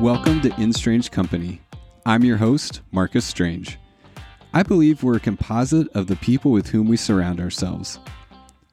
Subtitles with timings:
[0.00, 1.60] Welcome to In Strange Company.
[2.04, 3.78] I'm your host, Marcus Strange.
[4.54, 7.98] I believe we're a composite of the people with whom we surround ourselves.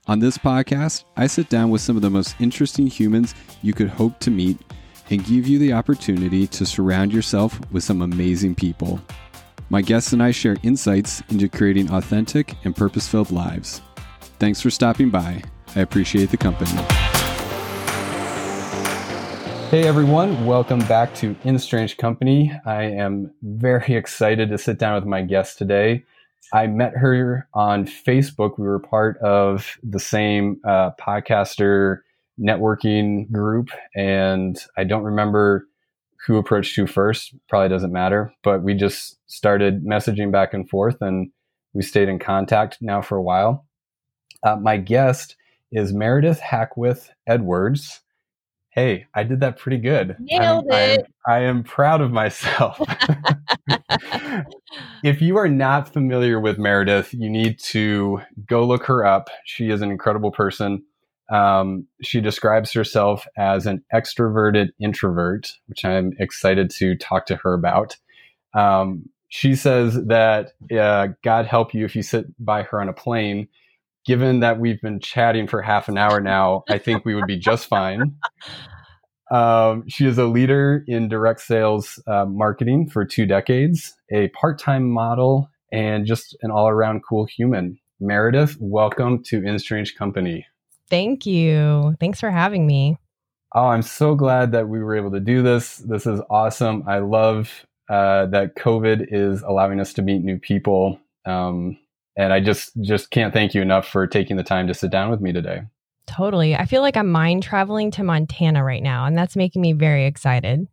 [0.08, 3.88] On this podcast, I sit down with some of the most interesting humans you could
[3.88, 4.58] hope to meet
[5.10, 9.00] and give you the opportunity to surround yourself with some amazing people.
[9.70, 13.82] My guests and I share insights into creating authentic and purpose filled lives.
[14.44, 15.42] Thanks for stopping by.
[15.74, 16.70] I appreciate the company.
[19.70, 22.52] Hey everyone, welcome back to In Strange Company.
[22.66, 26.04] I am very excited to sit down with my guest today.
[26.52, 28.60] I met her on Facebook.
[28.60, 32.00] We were part of the same uh, podcaster
[32.38, 35.70] networking group, and I don't remember
[36.28, 37.34] who approached who first.
[37.48, 41.32] Probably doesn't matter, but we just started messaging back and forth, and
[41.72, 43.66] we stayed in contact now for a while.
[44.44, 45.36] Uh, my guest
[45.72, 48.02] is Meredith Hackwith Edwards
[48.74, 50.18] hey, I did that pretty good.
[50.20, 51.06] Nailed I'm, it.
[51.28, 52.82] I am, I am proud of myself.
[55.04, 59.30] if you are not familiar with Meredith, you need to go look her up.
[59.46, 60.84] She is an incredible person.
[61.32, 67.54] Um, she describes herself as an extroverted introvert, which I'm excited to talk to her
[67.54, 67.96] about.
[68.54, 72.94] Um, she says that uh, God help you if you sit by her on a
[72.94, 73.48] plane
[74.06, 77.38] given that we've been chatting for half an hour now, I think we would be
[77.38, 78.16] just fine.
[79.32, 84.60] Um, she is a leader in direct sales uh, marketing for two decades, a part
[84.60, 87.80] time model, and just an all around cool human.
[88.00, 90.46] Meredith, welcome to In Strange Company.
[90.90, 91.96] Thank you.
[92.00, 92.98] Thanks for having me.
[93.56, 95.78] Oh, I'm so glad that we were able to do this.
[95.78, 96.84] This is awesome.
[96.88, 101.00] I love uh, that COVID is allowing us to meet new people.
[101.26, 101.78] Um,
[102.16, 105.10] and I just just can't thank you enough for taking the time to sit down
[105.10, 105.64] with me today.
[106.06, 106.56] Totally.
[106.56, 110.06] I feel like I'm mind traveling to Montana right now, and that's making me very
[110.06, 110.68] excited.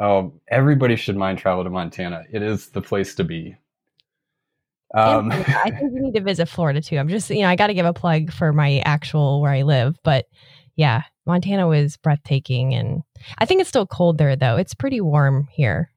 [0.00, 2.24] Oh, everybody should mind travel to Montana.
[2.30, 3.56] It is the place to be.
[4.94, 6.96] Um, I think we need to visit Florida too.
[6.96, 9.62] I'm just, you know, I got to give a plug for my actual where I
[9.62, 10.26] live, but
[10.76, 13.02] yeah, Montana was breathtaking, and
[13.38, 14.56] I think it's still cold there though.
[14.56, 15.90] It's pretty warm here.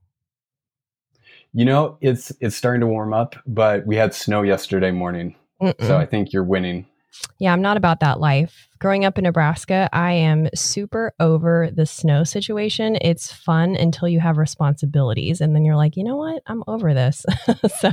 [1.54, 5.36] You know, it's it's starting to warm up, but we had snow yesterday morning.
[5.62, 5.86] Mm-mm.
[5.86, 6.86] So I think you're winning.
[7.40, 8.68] Yeah, I'm not about that life.
[8.80, 12.98] Growing up in Nebraska, I am super over the snow situation.
[13.02, 15.42] It's fun until you have responsibilities.
[15.42, 16.42] And then you're like, you know what?
[16.48, 17.26] I'm over this.
[17.80, 17.92] so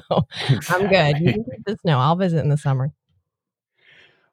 [0.48, 0.74] exactly.
[0.74, 1.18] I'm good.
[1.20, 1.98] You can keep the snow.
[1.98, 2.92] I'll visit in the summer.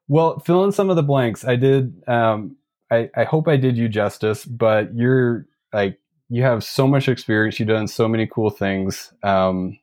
[0.07, 1.45] Well, fill in some of the blanks.
[1.45, 2.03] I did.
[2.07, 2.57] Um,
[2.91, 6.00] I, I hope I did you justice, but you're like
[6.33, 7.59] you have so much experience.
[7.59, 9.13] You've done so many cool things.
[9.21, 9.77] Um,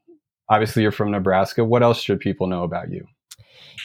[0.49, 1.65] obviously, you're from Nebraska.
[1.65, 3.06] What else should people know about you?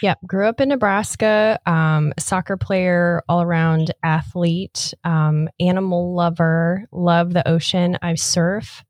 [0.01, 1.59] Yep, grew up in Nebraska.
[1.67, 6.87] Um, soccer player, all around athlete, um, animal lover.
[6.91, 7.99] Love the ocean.
[8.01, 8.83] I surf.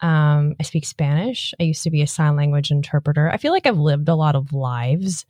[0.00, 1.54] Um, I speak Spanish.
[1.60, 3.30] I used to be a sign language interpreter.
[3.30, 5.26] I feel like I've lived a lot of lives.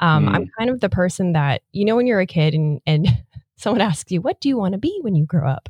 [0.00, 0.34] Um, mm.
[0.34, 3.06] I'm kind of the person that you know when you're a kid and and
[3.56, 5.68] someone asks you, What do you want to be when you grow up?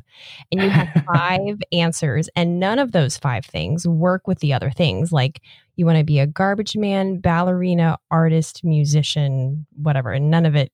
[0.51, 4.71] And you have five answers, and none of those five things work with the other
[4.71, 5.11] things.
[5.11, 5.41] Like
[5.75, 10.71] you want to be a garbage man, ballerina, artist, musician, whatever, and none of it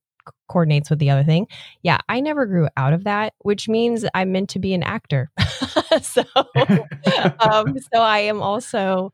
[0.47, 1.47] coordinates with the other thing.
[1.81, 5.31] Yeah, I never grew out of that, which means I'm meant to be an actor.
[6.01, 6.23] so,
[7.39, 9.11] um, so I am also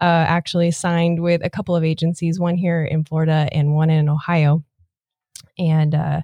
[0.00, 4.08] uh, actually signed with a couple of agencies, one here in Florida and one in
[4.08, 4.64] Ohio.
[5.58, 6.22] And uh,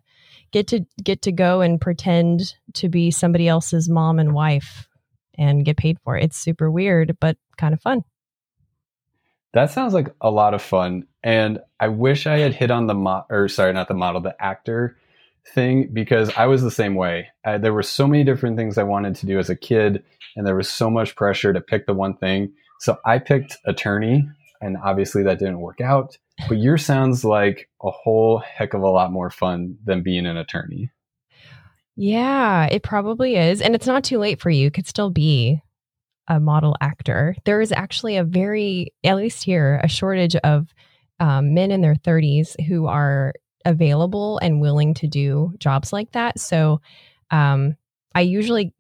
[0.55, 4.87] get to get to go and pretend to be somebody else's mom and wife
[5.37, 6.23] and get paid for it.
[6.23, 8.05] It's super weird, but kind of fun.
[9.53, 11.09] That sounds like a lot of fun.
[11.25, 14.41] And I wish I had hit on the mo- or sorry, not the model, the
[14.41, 14.97] actor
[15.53, 17.29] thing because I was the same way.
[17.45, 20.05] I, there were so many different things I wanted to do as a kid,
[20.37, 22.53] and there was so much pressure to pick the one thing.
[22.79, 24.29] So I picked attorney,
[24.61, 26.17] and obviously that didn't work out.
[26.49, 30.37] But yours sounds like a whole heck of a lot more fun than being an
[30.37, 30.91] attorney.
[31.97, 33.61] Yeah, it probably is.
[33.61, 34.65] And it's not too late for you.
[34.65, 35.63] you could still be
[36.27, 37.37] a model actor.
[37.45, 40.75] There is actually a very, at least here, a shortage of
[41.21, 43.35] um, men in their 30s who are
[43.65, 46.41] available and willing to do jobs like that.
[46.41, 46.81] So
[47.31, 47.77] um,
[48.15, 48.73] I usually,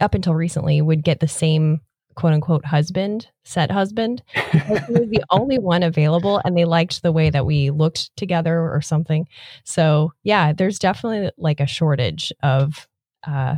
[0.00, 1.80] up until recently, would get the same
[2.18, 4.24] quote unquote husband, set husband.
[4.34, 8.58] he was the only one available and they liked the way that we looked together
[8.58, 9.28] or something.
[9.62, 12.88] So yeah, there's definitely like a shortage of
[13.24, 13.56] uh,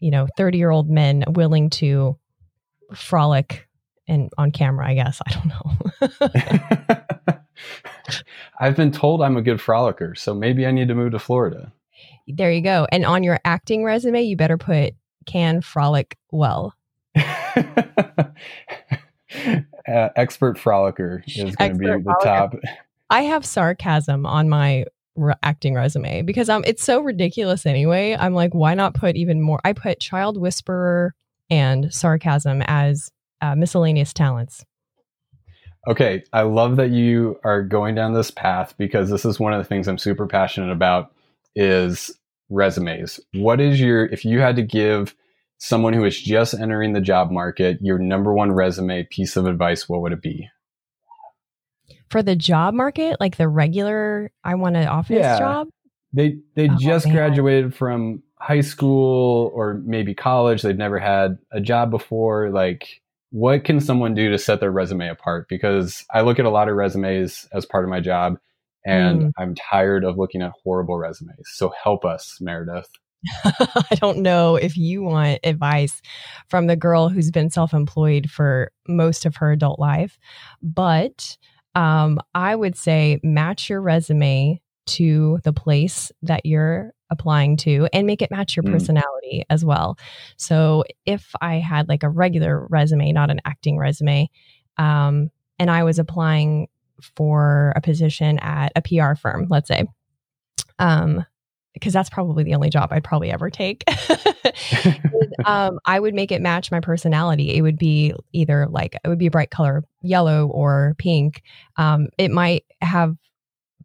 [0.00, 2.18] you know, 30 year old men willing to
[2.92, 3.68] frolic
[4.08, 5.22] and on camera, I guess.
[5.24, 5.46] I don't
[7.28, 7.38] know.
[8.60, 11.72] I've been told I'm a good frolicker, so maybe I need to move to Florida.
[12.26, 12.88] There you go.
[12.90, 14.94] And on your acting resume, you better put
[15.24, 16.74] can frolic well.
[17.16, 18.24] Uh,
[20.16, 22.54] expert frolicker is going to be the top.
[23.10, 24.84] I have sarcasm on my
[25.16, 28.16] re- acting resume because um it's so ridiculous anyway.
[28.18, 29.60] I'm like, why not put even more?
[29.64, 31.14] I put child whisperer
[31.50, 33.10] and sarcasm as
[33.40, 34.64] uh, miscellaneous talents.
[35.88, 39.58] Okay, I love that you are going down this path because this is one of
[39.58, 41.12] the things I'm super passionate about
[41.54, 42.10] is
[42.50, 43.20] resumes.
[43.34, 45.14] What is your if you had to give
[45.58, 49.88] someone who is just entering the job market your number one resume piece of advice,
[49.88, 50.48] what would it be?
[52.10, 55.38] For the job market, like the regular I want an office yeah.
[55.38, 55.68] job?
[56.12, 57.14] They they oh, just man.
[57.14, 60.62] graduated from high school or maybe college.
[60.62, 62.50] They've never had a job before.
[62.50, 65.48] Like what can someone do to set their resume apart?
[65.48, 68.38] Because I look at a lot of resumes as part of my job
[68.84, 69.32] and mm.
[69.36, 71.42] I'm tired of looking at horrible resumes.
[71.44, 72.88] So help us, Meredith.
[73.44, 76.00] I don't know if you want advice
[76.48, 80.18] from the girl who's been self employed for most of her adult life,
[80.62, 81.36] but
[81.74, 88.06] um, I would say match your resume to the place that you're applying to and
[88.06, 88.72] make it match your mm.
[88.72, 89.98] personality as well.
[90.36, 94.30] So if I had like a regular resume, not an acting resume,
[94.78, 96.68] um, and I was applying
[97.00, 99.84] for a position at a PR firm, let's say.
[100.78, 101.24] Um,
[101.76, 103.84] because that's probably the only job I'd probably ever take.
[105.44, 107.54] um, I would make it match my personality.
[107.54, 111.42] It would be either like it would be a bright color, yellow or pink.
[111.76, 113.16] Um, it might have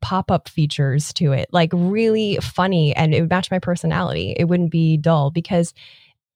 [0.02, 4.34] pop up features to it, like really funny, and it would match my personality.
[4.38, 5.74] It wouldn't be dull because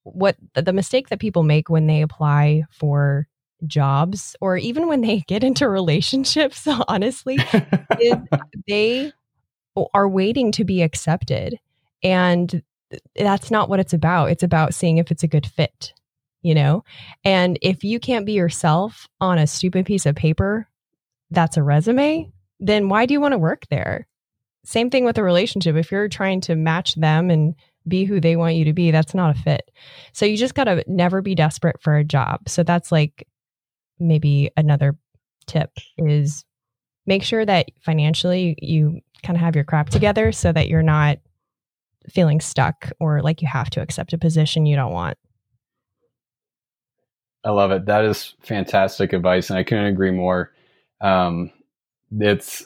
[0.03, 3.27] what the mistake that people make when they apply for
[3.65, 7.39] jobs or even when they get into relationships, honestly,
[7.99, 8.15] is
[8.67, 9.11] they
[9.93, 11.59] are waiting to be accepted.
[12.03, 12.61] And
[13.15, 14.31] that's not what it's about.
[14.31, 15.93] It's about seeing if it's a good fit,
[16.41, 16.83] you know?
[17.23, 20.67] And if you can't be yourself on a stupid piece of paper,
[21.31, 24.07] that's a resume, then why do you want to work there?
[24.63, 25.75] Same thing with a relationship.
[25.75, 27.55] If you're trying to match them and
[27.87, 29.69] be who they want you to be, that's not a fit.
[30.13, 32.47] So you just got to never be desperate for a job.
[32.47, 33.27] So that's like
[33.99, 34.97] maybe another
[35.45, 36.45] tip is
[37.05, 41.19] make sure that financially you kind of have your crap together so that you're not
[42.09, 45.17] feeling stuck or like you have to accept a position you don't want.
[47.43, 47.85] I love it.
[47.85, 50.51] That is fantastic advice, and I couldn't agree more.
[51.01, 51.51] Um,
[52.11, 52.65] it's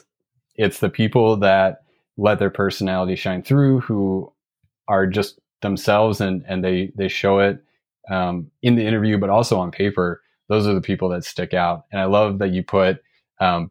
[0.56, 1.82] it's the people that
[2.16, 4.32] let their personality shine through, who
[4.88, 7.62] are just themselves, and and they they show it
[8.10, 11.86] um, in the interview, but also on paper those are the people that stick out.
[11.92, 13.00] And I love that you put,
[13.38, 13.70] um,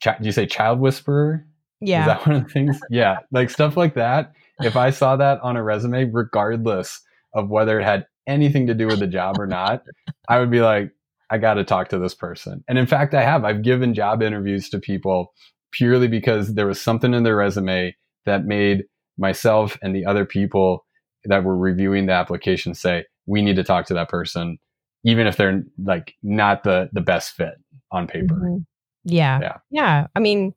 [0.00, 1.44] ch- do you say child whisperer?
[1.80, 2.00] Yeah.
[2.00, 2.80] Is that one of the things?
[2.90, 3.18] yeah.
[3.30, 4.32] Like stuff like that.
[4.60, 7.00] If I saw that on a resume, regardless
[7.34, 9.82] of whether it had anything to do with the job or not,
[10.28, 10.90] I would be like,
[11.30, 12.62] I got to talk to this person.
[12.68, 13.44] And in fact, I have.
[13.44, 15.32] I've given job interviews to people
[15.72, 18.84] purely because there was something in their resume that made
[19.16, 20.84] myself and the other people
[21.24, 24.58] that were reviewing the application say, we need to talk to that person
[25.04, 27.54] even if they're like not the the best fit
[27.92, 28.34] on paper.
[28.34, 28.58] Mm-hmm.
[29.04, 29.40] Yeah.
[29.40, 29.56] yeah.
[29.70, 30.06] Yeah.
[30.14, 30.54] I mean,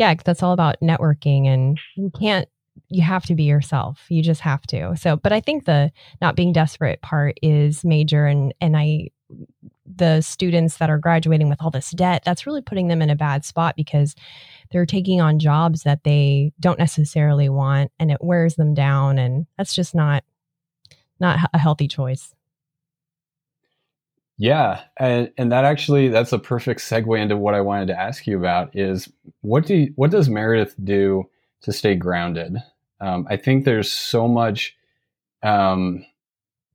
[0.00, 2.48] yeah, that's all about networking and you can't
[2.88, 4.06] you have to be yourself.
[4.08, 4.96] You just have to.
[4.96, 9.10] So, but I think the not being desperate part is major and and I
[9.84, 13.14] the students that are graduating with all this debt, that's really putting them in a
[13.14, 14.14] bad spot because
[14.72, 19.46] they're taking on jobs that they don't necessarily want and it wears them down and
[19.58, 20.24] that's just not
[21.20, 22.34] not a healthy choice.
[24.40, 28.26] Yeah, and and that actually that's a perfect segue into what I wanted to ask
[28.26, 31.28] you about is what do you, what does Meredith do
[31.60, 32.56] to stay grounded?
[33.02, 34.74] Um, I think there's so much
[35.42, 36.06] um,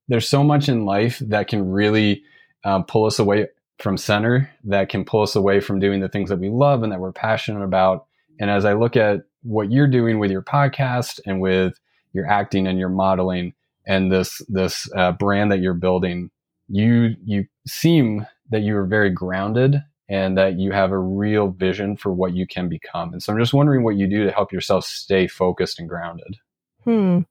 [0.07, 2.21] there's so much in life that can really
[2.63, 3.47] uh, pull us away
[3.79, 6.91] from center, that can pull us away from doing the things that we love and
[6.91, 8.05] that we're passionate about.
[8.39, 11.79] And as I look at what you're doing with your podcast and with
[12.13, 13.55] your acting and your modeling
[13.87, 16.29] and this this uh, brand that you're building
[16.67, 21.97] you you seem that you are very grounded and that you have a real vision
[21.97, 23.11] for what you can become.
[23.11, 26.37] And so I'm just wondering what you do to help yourself stay focused and grounded.
[26.83, 27.21] Hmm.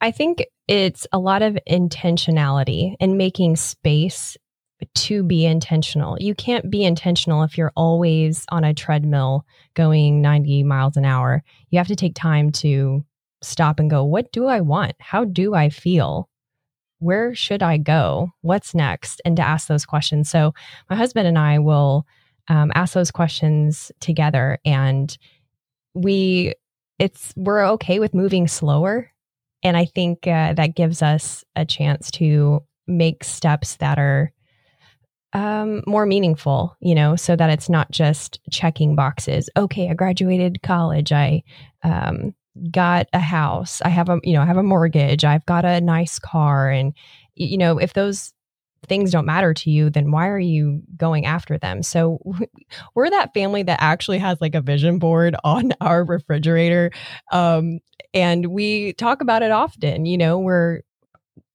[0.00, 4.36] I think it's a lot of intentionality and making space
[4.94, 6.16] to be intentional.
[6.18, 11.42] You can't be intentional if you're always on a treadmill going 90 miles an hour.
[11.68, 13.04] You have to take time to
[13.42, 14.94] stop and go, what do I want?
[14.98, 16.29] How do I feel?
[17.00, 18.30] Where should I go?
[18.42, 19.20] What's next?
[19.24, 20.30] And to ask those questions.
[20.30, 20.54] So
[20.88, 22.06] my husband and I will
[22.48, 25.16] um, ask those questions together and
[25.94, 26.54] we
[26.98, 29.10] it's we're okay with moving slower
[29.64, 34.32] and i think uh, that gives us a chance to make steps that are
[35.32, 39.48] um, more meaningful, you know, so that it's not just checking boxes.
[39.56, 41.12] Okay, I graduated college.
[41.12, 41.42] I
[41.84, 42.34] um,
[42.70, 43.80] got a house.
[43.82, 45.24] I have a, you know, I have a mortgage.
[45.24, 46.70] I've got a nice car.
[46.70, 46.94] And,
[47.34, 48.32] you know, if those
[48.86, 51.82] things don't matter to you, then why are you going after them?
[51.82, 52.18] So
[52.94, 56.90] we're that family that actually has like a vision board on our refrigerator.
[57.32, 57.80] Um,
[58.12, 60.06] and we talk about it often.
[60.06, 60.80] You know, we're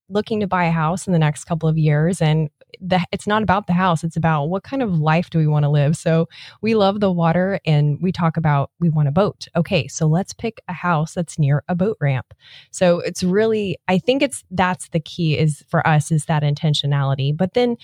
[0.10, 2.50] looking to buy a house in the next couple of years and
[2.82, 5.64] the, it's not about the house it's about what kind of life do we want
[5.64, 5.96] to live?
[5.96, 6.28] So
[6.62, 9.48] we love the water and we talk about we want a boat.
[9.56, 12.34] Okay so let's pick a house that's near a boat ramp.
[12.72, 17.36] So it's really i think it's that's the key is for us is that intentionality
[17.36, 17.78] but then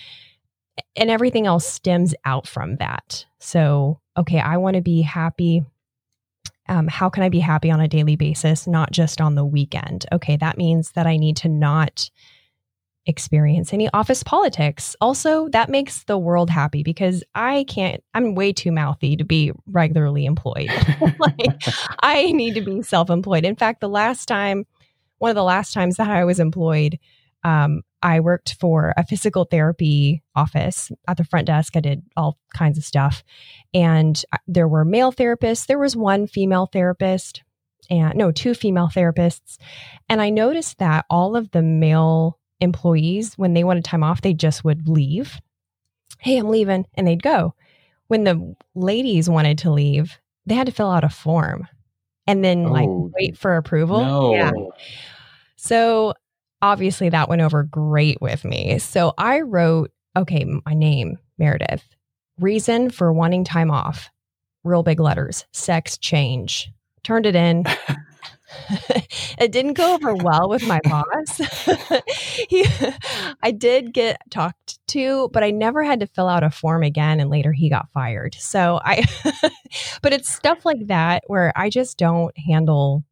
[0.96, 3.26] and everything else stems out from that.
[3.38, 5.64] So okay i want to be happy.
[6.68, 10.06] Um, how can I be happy on a daily basis, not just on the weekend?
[10.12, 12.08] Okay, that means that I need to not
[13.06, 14.94] experience any office politics.
[15.00, 19.52] Also, that makes the world happy because I can't, I'm way too mouthy to be
[19.66, 20.70] regularly employed.
[21.18, 21.62] like,
[22.02, 23.44] I need to be self employed.
[23.44, 24.66] In fact, the last time,
[25.18, 26.98] one of the last times that I was employed,
[27.44, 31.76] um, I worked for a physical therapy office at the front desk.
[31.76, 33.22] I did all kinds of stuff.
[33.72, 37.42] And uh, there were male therapists, there was one female therapist,
[37.90, 39.58] and no, two female therapists.
[40.08, 44.32] And I noticed that all of the male employees, when they wanted time off, they
[44.32, 45.40] just would leave.
[46.18, 46.86] Hey, I'm leaving.
[46.94, 47.54] And they'd go.
[48.06, 51.68] When the ladies wanted to leave, they had to fill out a form
[52.26, 54.00] and then oh, like wait for approval.
[54.00, 54.34] No.
[54.34, 54.52] Yeah.
[55.56, 56.14] So
[56.60, 58.78] obviously that went over great with me.
[58.78, 61.84] So I wrote, okay, my name, Meredith,
[62.38, 64.10] reason for wanting time off,
[64.64, 66.70] real big letters, sex change.
[67.02, 67.64] Turned it in.
[69.38, 71.40] it didn't go over well with my boss.
[72.48, 72.66] he,
[73.42, 77.20] I did get talked to, but I never had to fill out a form again.
[77.20, 78.34] And later he got fired.
[78.38, 79.04] So I,
[80.02, 83.04] but it's stuff like that where I just don't handle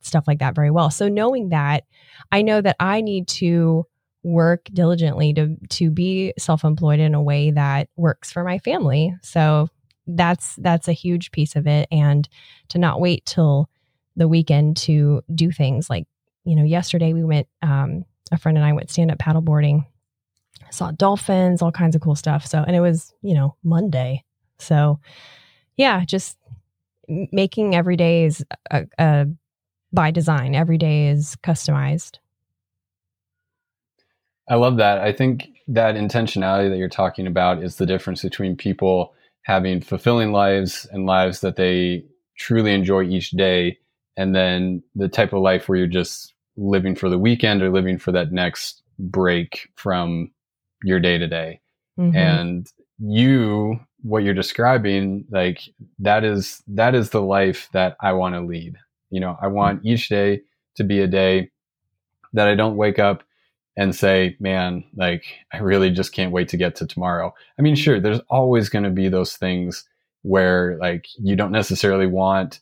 [0.00, 0.90] stuff like that very well.
[0.90, 1.84] So knowing that,
[2.30, 3.86] I know that I need to
[4.24, 9.14] work diligently to to be self-employed in a way that works for my family.
[9.22, 9.68] So
[10.06, 12.28] that's that's a huge piece of it and
[12.68, 13.68] to not wait till
[14.16, 16.06] the weekend to do things like,
[16.44, 19.86] you know, yesterday we went, um, a friend and I went stand up paddleboarding,
[20.70, 22.46] saw dolphins, all kinds of cool stuff.
[22.46, 24.24] So, and it was, you know, Monday.
[24.58, 25.00] So,
[25.76, 26.38] yeah, just
[27.08, 29.26] making every day is a, a,
[29.92, 30.54] by design.
[30.54, 32.18] Every day is customized.
[34.48, 34.98] I love that.
[34.98, 40.32] I think that intentionality that you're talking about is the difference between people having fulfilling
[40.32, 42.04] lives and lives that they
[42.36, 43.78] truly enjoy each day
[44.16, 47.98] and then the type of life where you're just living for the weekend or living
[47.98, 50.30] for that next break from
[50.84, 51.60] your day to day.
[52.16, 55.60] And you, what you're describing, like
[55.98, 58.76] that is that is the life that I want to lead.
[59.10, 59.88] You know, I want mm-hmm.
[59.88, 60.42] each day
[60.76, 61.50] to be a day
[62.32, 63.22] that I don't wake up
[63.76, 67.34] and say, man, like I really just can't wait to get to tomorrow.
[67.58, 69.84] I mean, sure, there's always going to be those things
[70.22, 72.60] where like you don't necessarily want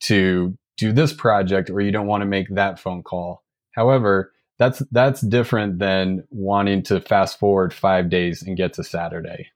[0.00, 3.44] to do this project or you don't want to make that phone call.
[3.72, 9.48] However, that's that's different than wanting to fast forward 5 days and get to Saturday.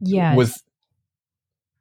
[0.00, 0.36] Yes.
[0.36, 0.62] Was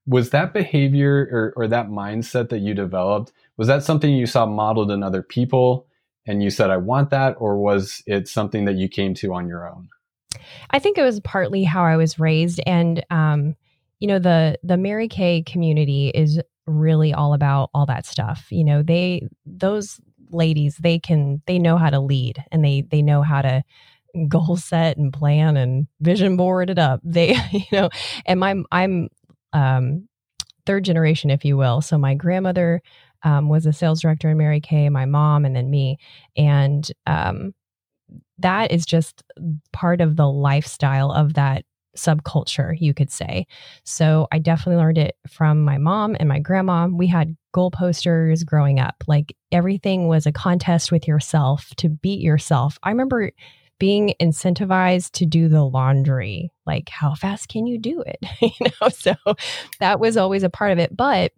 [0.08, 4.46] was that behavior or, or that mindset that you developed was that something you saw
[4.46, 5.86] modeled in other people
[6.26, 9.48] and you said i want that or was it something that you came to on
[9.48, 9.88] your own
[10.72, 13.56] i think it was partly how i was raised and um,
[14.00, 18.48] you know the the mary kay community is really all about all that stuff.
[18.50, 20.00] You know, they those
[20.30, 23.64] ladies, they can they know how to lead and they they know how to
[24.28, 27.02] goal set and plan and vision board it up.
[27.04, 27.90] They, you know,
[28.26, 29.10] and my I'm
[29.54, 30.08] um
[30.66, 31.82] third generation, if you will.
[31.82, 32.82] So my grandmother
[33.24, 35.98] um, was a sales director in Mary Kay, my mom, and then me.
[36.36, 37.54] And um,
[38.40, 39.24] that is just
[39.72, 41.64] part of the lifestyle of that
[41.96, 43.46] subculture, you could say.
[43.84, 46.88] So I definitely learned it from my mom and my grandma.
[46.88, 49.04] We had goal posters growing up.
[49.08, 52.78] Like everything was a contest with yourself to beat yourself.
[52.84, 53.32] I remember
[53.80, 56.52] being incentivized to do the laundry.
[56.66, 58.20] Like how fast can you do it?
[58.42, 59.16] you know, so
[59.80, 61.32] that was always a part of it, but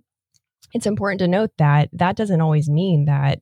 [0.74, 3.40] it's important to note that that doesn't always mean that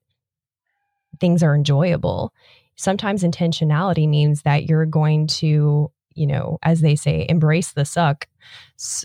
[1.20, 2.34] things are enjoyable.
[2.76, 8.28] Sometimes intentionality means that you're going to you know, as they say, embrace the suck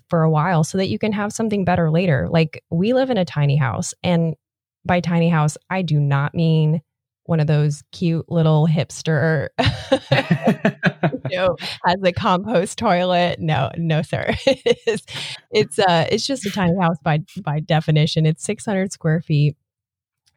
[0.08, 2.28] for a while so that you can have something better later.
[2.30, 4.34] Like we live in a tiny house, and
[4.84, 6.82] by tiny house, I do not mean
[7.26, 9.48] one of those cute little hipster
[11.30, 15.04] you know has a compost toilet no no sir it's
[15.50, 19.56] it's uh it's just a tiny house by by definition it's 600 square feet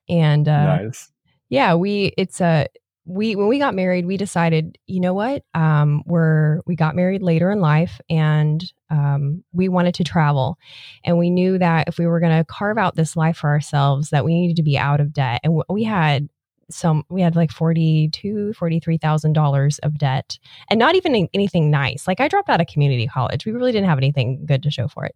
[0.07, 1.11] and uh nice.
[1.49, 2.67] yeah we it's a
[3.09, 5.43] we when we got married we decided you know what?
[5.55, 10.57] Um we're we got married later in life and um we wanted to travel.
[11.03, 14.11] And we knew that if we were going to carve out this life for ourselves
[14.11, 15.41] that we needed to be out of debt.
[15.43, 16.29] And we had
[16.69, 20.37] some we had like 42 43000 dollars of debt
[20.69, 22.07] and not even anything nice.
[22.07, 23.43] Like i dropped out of community college.
[23.43, 25.15] We really didn't have anything good to show for it.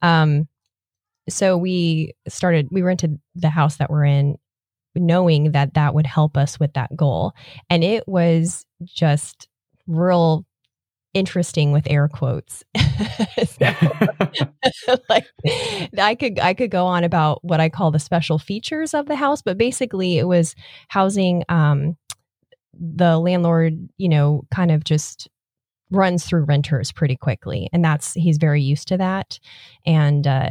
[0.00, 0.48] Um
[1.28, 4.38] so we started we rented the house that we're in
[4.94, 7.32] knowing that that would help us with that goal
[7.70, 9.48] and it was just
[9.86, 10.44] real
[11.14, 12.62] interesting with air quotes.
[15.08, 15.26] like
[15.98, 19.16] I could I could go on about what I call the special features of the
[19.16, 20.54] house, but basically it was
[20.88, 21.96] housing um
[22.78, 25.28] the landlord, you know, kind of just
[25.90, 29.38] runs through renters pretty quickly and that's he's very used to that
[29.86, 30.48] and uh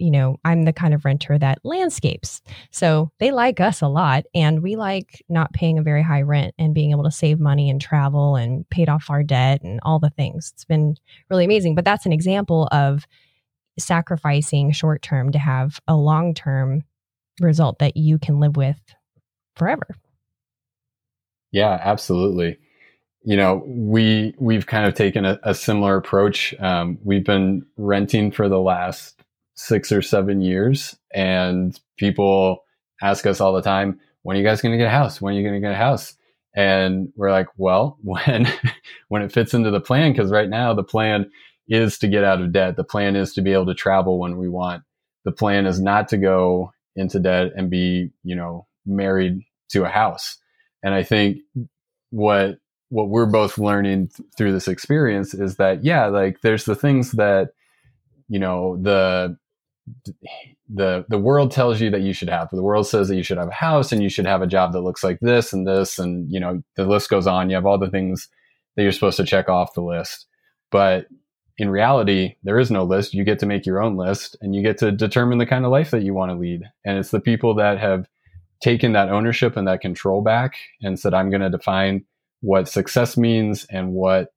[0.00, 2.40] you know, I'm the kind of renter that landscapes.
[2.70, 4.24] So they like us a lot.
[4.34, 7.68] And we like not paying a very high rent and being able to save money
[7.68, 10.52] and travel and paid off our debt and all the things.
[10.54, 10.96] It's been
[11.28, 11.74] really amazing.
[11.74, 13.06] But that's an example of
[13.78, 16.82] sacrificing short term to have a long term
[17.40, 18.80] result that you can live with
[19.56, 19.96] forever.
[21.52, 22.58] Yeah, absolutely.
[23.22, 26.54] You know, we we've kind of taken a, a similar approach.
[26.58, 29.19] Um, we've been renting for the last
[29.54, 32.64] six or seven years, and people
[33.02, 35.20] ask us all the time, "When are you guys going to get a house?
[35.20, 36.14] When are you going to get a house?"
[36.54, 38.48] And we're like, "Well, when
[39.08, 41.30] when it fits into the plan, because right now the plan
[41.68, 42.76] is to get out of debt.
[42.76, 44.82] The plan is to be able to travel when we want.
[45.24, 49.88] The plan is not to go into debt and be, you know, married to a
[49.88, 50.36] house."
[50.82, 51.38] And I think
[52.10, 52.58] what
[52.90, 57.12] what we're both learning th- through this experience is that yeah like there's the things
[57.12, 57.50] that
[58.30, 59.36] you know the
[60.72, 62.48] the the world tells you that you should have.
[62.50, 64.72] The world says that you should have a house and you should have a job
[64.72, 67.50] that looks like this and this and you know the list goes on.
[67.50, 68.28] You have all the things
[68.76, 70.26] that you're supposed to check off the list.
[70.70, 71.06] But
[71.58, 73.12] in reality, there is no list.
[73.12, 75.72] You get to make your own list and you get to determine the kind of
[75.72, 76.62] life that you want to lead.
[76.86, 78.06] And it's the people that have
[78.62, 82.04] taken that ownership and that control back and said, I'm going to define
[82.40, 84.32] what success means and what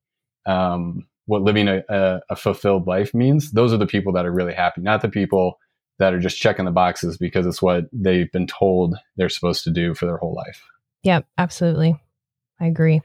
[0.46, 4.32] um, what living a, a, a, fulfilled life means, those are the people that are
[4.32, 5.58] really happy, not the people
[6.00, 9.72] that are just checking the boxes because it's what they've been told they're supposed to
[9.72, 10.62] do for their whole life.
[11.04, 12.00] Yep, absolutely.
[12.60, 13.02] I agree.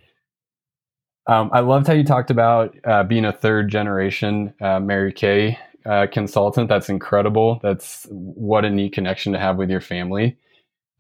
[1.27, 5.59] Um, I loved how you talked about uh, being a third generation uh, Mary Kay
[5.85, 6.69] uh, consultant.
[6.69, 7.61] That's incredible.
[7.63, 10.39] That's what a neat connection to have with your family.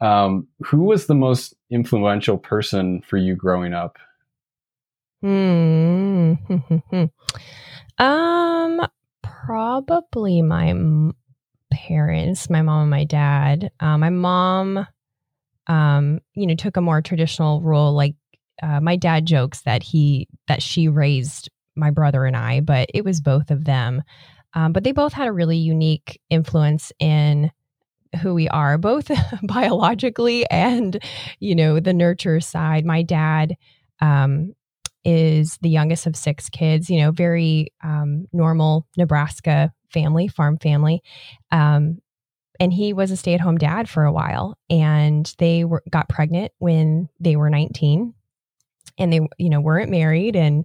[0.00, 3.98] Um, who was the most influential person for you growing up?
[5.20, 6.34] Hmm.
[7.98, 8.80] um,
[9.22, 11.14] probably my m-
[11.72, 13.70] parents, my mom and my dad.
[13.80, 14.86] Uh, my mom,
[15.66, 17.94] um, you know, took a more traditional role.
[17.94, 18.14] Like,
[18.62, 23.04] uh, my dad jokes that he that she raised my brother and I, but it
[23.04, 24.02] was both of them.
[24.54, 27.50] Um, but they both had a really unique influence in
[28.22, 29.10] who we are, both
[29.42, 31.02] biologically and,
[31.40, 32.84] you know, the nurture side.
[32.84, 33.56] My dad
[34.00, 34.54] um,
[35.04, 41.02] is the youngest of six kids, you know, very um, normal Nebraska family, farm family.
[41.50, 41.98] Um,
[42.60, 44.56] and he was a stay at home dad for a while.
[44.68, 48.12] And they were, got pregnant when they were 19
[48.98, 50.34] and they, you know, weren't married.
[50.34, 50.64] And,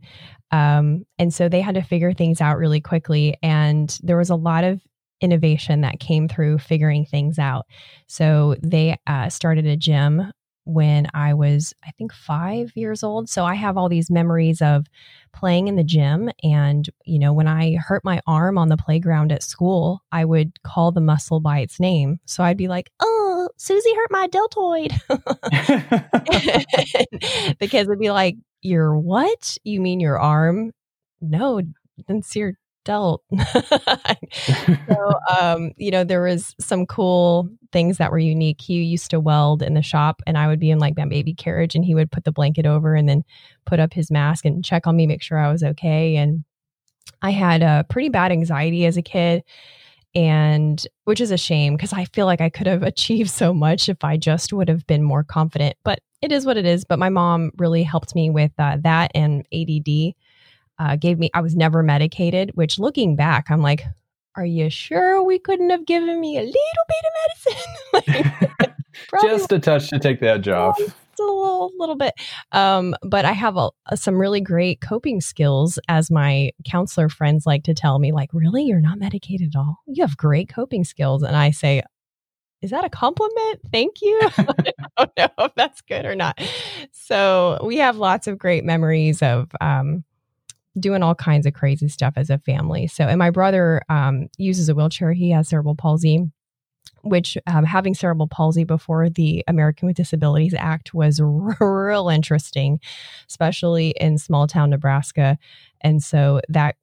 [0.51, 3.37] um, and so they had to figure things out really quickly.
[3.43, 4.81] And there was a lot of
[5.21, 7.65] innovation that came through figuring things out.
[8.07, 10.31] So they uh, started a gym
[10.65, 13.29] when I was, I think, five years old.
[13.29, 14.87] So I have all these memories of
[15.33, 16.29] playing in the gym.
[16.43, 20.61] And, you know, when I hurt my arm on the playground at school, I would
[20.63, 22.19] call the muscle by its name.
[22.25, 24.91] So I'd be like, oh, Susie hurt my deltoid.
[27.59, 29.57] the kids would be like, your what?
[29.63, 30.71] You mean your arm?
[31.19, 31.61] No,
[32.07, 33.23] it's your dealt.
[34.87, 38.61] so, um, you know, there was some cool things that were unique.
[38.61, 41.33] He used to weld in the shop, and I would be in like my baby
[41.33, 43.23] carriage, and he would put the blanket over and then
[43.65, 46.15] put up his mask and check on me, make sure I was okay.
[46.15, 46.43] And
[47.21, 49.43] I had a pretty bad anxiety as a kid,
[50.15, 53.89] and which is a shame because I feel like I could have achieved so much
[53.89, 55.75] if I just would have been more confident.
[55.83, 56.85] But it is what it is.
[56.85, 60.13] But my mom really helped me with uh, that and ADD
[60.83, 63.85] uh, gave me, I was never medicated, which looking back, I'm like,
[64.35, 66.53] are you sure we couldn't have given me a little
[66.87, 68.41] bit of medicine?
[68.61, 68.73] like,
[69.21, 70.77] Just a touch to take the edge off.
[70.77, 72.13] Just a little, little bit.
[72.51, 77.63] Um, but I have a, some really great coping skills, as my counselor friends like
[77.63, 78.11] to tell me.
[78.11, 79.77] Like, really, you're not medicated at all.
[79.87, 81.83] You have great coping skills, and I say,
[82.61, 83.61] is that a compliment?
[83.71, 84.19] Thank you.
[84.37, 86.41] I don't know if that's good or not.
[86.91, 90.03] So we have lots of great memories of um,
[90.79, 92.87] doing all kinds of crazy stuff as a family.
[92.87, 95.13] So, and my brother um, uses a wheelchair.
[95.13, 96.31] He has cerebral palsy,
[97.03, 101.19] which um, having cerebral palsy before the American with Disabilities Act was
[101.59, 102.79] real interesting,
[103.29, 105.37] especially in small town Nebraska.
[105.81, 106.75] And so that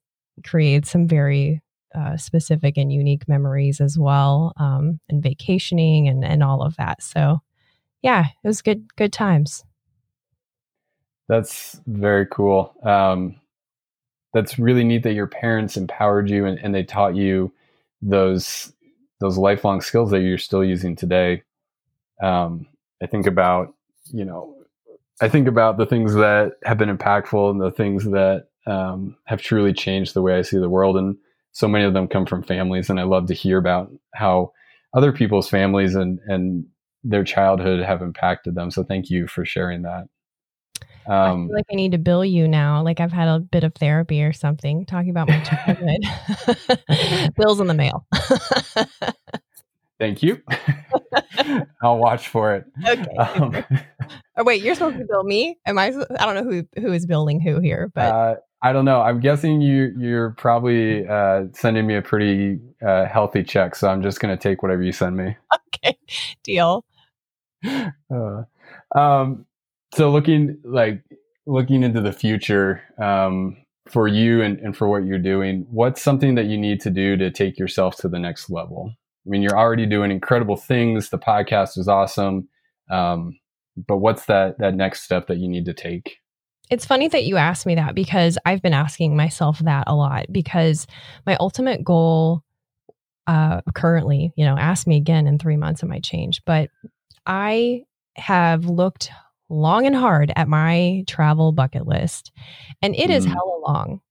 [0.43, 1.61] creates some very
[1.93, 7.03] uh, specific and unique memories as well, um, and vacationing and and all of that.
[7.03, 7.41] So,
[8.01, 9.65] yeah, it was good good times.
[11.27, 12.73] That's very cool.
[12.83, 13.40] Um,
[14.33, 17.51] that's really neat that your parents empowered you and, and they taught you
[18.01, 18.73] those
[19.19, 21.43] those lifelong skills that you're still using today.
[22.23, 22.67] Um,
[23.01, 23.73] I think about
[24.11, 24.55] you know,
[25.21, 29.41] I think about the things that have been impactful and the things that um, have
[29.41, 30.97] truly changed the way I see the world.
[30.97, 31.17] And
[31.51, 34.53] so many of them come from families and i love to hear about how
[34.93, 36.65] other people's families and and
[37.03, 38.69] their childhood have impacted them.
[38.69, 40.07] So thank you for sharing that
[41.07, 42.83] um, I feel like I need to bill you now.
[42.83, 47.33] Like I've had a bit of therapy or something, talking about my childhood.
[47.37, 48.05] Bills in the mail.
[49.99, 50.41] Thank you.
[51.83, 52.65] I'll watch for it.
[52.87, 53.15] Okay.
[53.17, 53.63] Um,
[54.37, 55.59] oh wait, you're supposed to bill me?
[55.65, 55.93] Am I?
[56.19, 59.01] I don't know who who is billing who here, but uh, I don't know.
[59.01, 64.01] I'm guessing you you're probably uh, sending me a pretty uh, healthy check, so I'm
[64.01, 65.37] just going to take whatever you send me.
[65.83, 65.97] Okay,
[66.43, 66.85] deal.
[67.65, 68.43] Uh,
[68.93, 69.47] um,
[69.95, 71.03] so looking like
[71.45, 73.57] looking into the future um,
[73.89, 77.17] for you and, and for what you're doing, what's something that you need to do
[77.17, 78.93] to take yourself to the next level?
[79.25, 81.09] I mean, you're already doing incredible things.
[81.09, 82.47] The podcast is awesome,
[82.89, 83.37] um,
[83.87, 86.17] but what's that that next step that you need to take?
[86.69, 90.27] It's funny that you asked me that because I've been asking myself that a lot
[90.31, 90.87] because
[91.25, 92.43] my ultimate goal
[93.27, 96.41] uh, currently, you know, ask me again in three months, it might change.
[96.45, 96.69] But
[97.25, 97.83] I
[98.15, 99.11] have looked
[99.51, 102.31] long and hard at my travel bucket list
[102.81, 103.15] and it mm.
[103.15, 104.01] is hella long.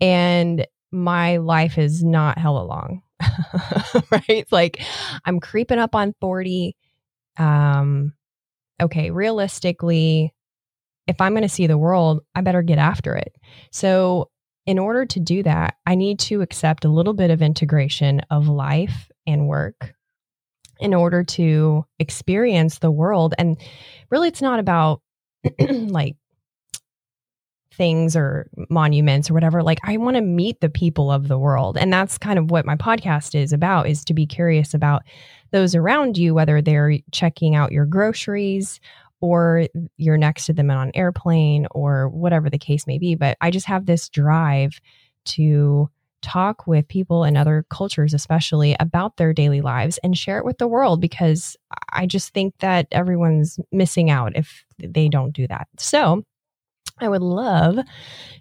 [0.00, 3.02] And my life is not hella long.
[4.10, 4.46] right?
[4.50, 4.82] Like
[5.24, 6.76] I'm creeping up on 40.
[7.38, 8.12] Um,
[8.80, 10.34] okay, realistically,
[11.06, 13.34] if I'm going to see the world, I better get after it.
[13.70, 14.28] So,
[14.64, 18.46] in order to do that, I need to accept a little bit of integration of
[18.46, 19.94] life and work
[20.82, 23.34] in order to experience the world.
[23.38, 23.56] And
[24.10, 25.00] really, it's not about
[25.60, 26.16] like
[27.74, 31.78] things or monuments or whatever like i want to meet the people of the world
[31.78, 35.00] and that's kind of what my podcast is about is to be curious about
[35.52, 38.78] those around you whether they're checking out your groceries
[39.22, 43.14] or you're next to them on an airplane or whatever the case may be.
[43.14, 44.80] But I just have this drive
[45.26, 45.88] to
[46.22, 50.58] talk with people in other cultures, especially about their daily lives and share it with
[50.58, 51.56] the world because
[51.90, 55.68] I just think that everyone's missing out if they don't do that.
[55.78, 56.24] So,
[57.00, 57.78] I would love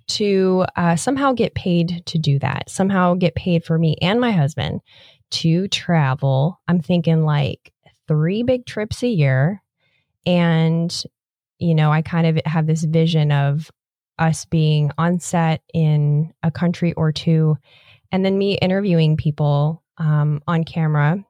[0.09, 4.31] to uh, somehow get paid to do that, somehow get paid for me and my
[4.31, 4.81] husband
[5.31, 6.59] to travel.
[6.67, 7.73] I'm thinking like
[8.07, 9.63] three big trips a year
[10.25, 11.03] and,
[11.57, 13.71] you know, I kind of have this vision of
[14.19, 17.57] us being on set in a country or two,
[18.11, 21.23] and then me interviewing people um, on camera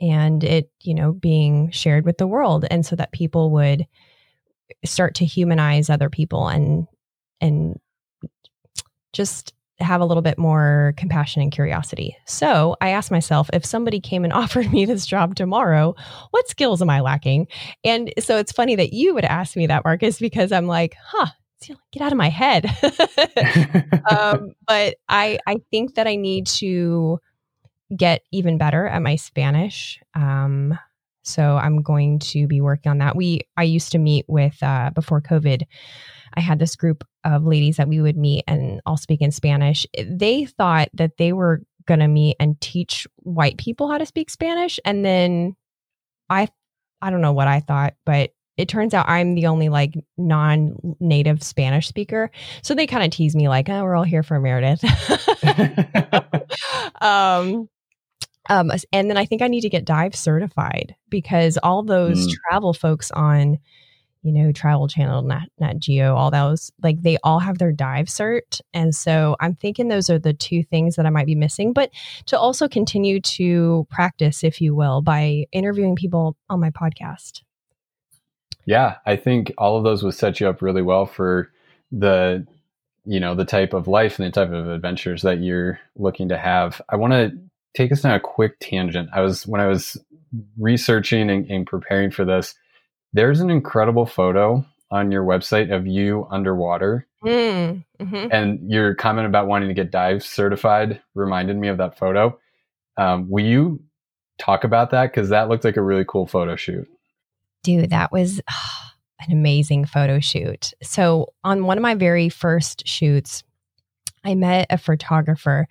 [0.00, 2.64] and it, you know, being shared with the world.
[2.70, 3.86] And so that people would
[4.84, 6.86] start to humanize other people and,
[7.40, 7.78] and
[9.12, 12.16] just have a little bit more compassion and curiosity.
[12.26, 15.94] So I asked myself if somebody came and offered me this job tomorrow,
[16.30, 17.48] what skills am I lacking?
[17.84, 21.28] And so it's funny that you would ask me that, Marcus, because I'm like, huh,
[21.92, 22.66] get out of my head.
[24.10, 27.18] um, but I, I think that I need to
[27.96, 30.00] get even better at my Spanish.
[30.14, 30.78] Um,
[31.22, 33.16] so I'm going to be working on that.
[33.16, 35.62] We I used to meet with uh, before COVID.
[36.34, 39.86] I had this group of ladies that we would meet and all speak in Spanish.
[40.02, 44.30] They thought that they were going to meet and teach white people how to speak
[44.30, 44.78] Spanish.
[44.84, 45.56] And then
[46.28, 46.48] I,
[47.02, 50.96] I don't know what I thought, but it turns out I'm the only like non
[51.00, 52.30] native Spanish speaker.
[52.62, 54.84] So they kind of tease me like, oh, we're all here for Meredith.
[57.00, 57.68] um,
[58.48, 62.32] um, and then I think I need to get dive certified because all those mm.
[62.48, 63.58] travel folks on
[64.22, 68.06] you know, Travel Channel, Nat, Nat Geo, all those, like they all have their dive
[68.06, 68.60] cert.
[68.74, 71.90] And so I'm thinking those are the two things that I might be missing, but
[72.26, 77.42] to also continue to practice, if you will, by interviewing people on my podcast.
[78.70, 81.50] Yeah, I think all of those would set you up really well for
[81.90, 82.46] the,
[83.04, 86.38] you know, the type of life and the type of adventures that you're looking to
[86.38, 86.80] have.
[86.88, 87.32] I want to
[87.74, 89.08] take us on a quick tangent.
[89.12, 89.96] I was, when I was
[90.56, 92.54] researching and, and preparing for this,
[93.12, 97.08] there's an incredible photo on your website of you underwater.
[97.24, 98.28] Mm, mm-hmm.
[98.30, 102.38] And your comment about wanting to get dive certified reminded me of that photo.
[102.96, 103.82] Um, will you
[104.38, 105.10] talk about that?
[105.10, 106.86] Because that looked like a really cool photo shoot.
[107.62, 108.78] Dude, that was oh,
[109.20, 110.72] an amazing photo shoot.
[110.82, 113.44] So, on one of my very first shoots,
[114.24, 115.66] I met a photographer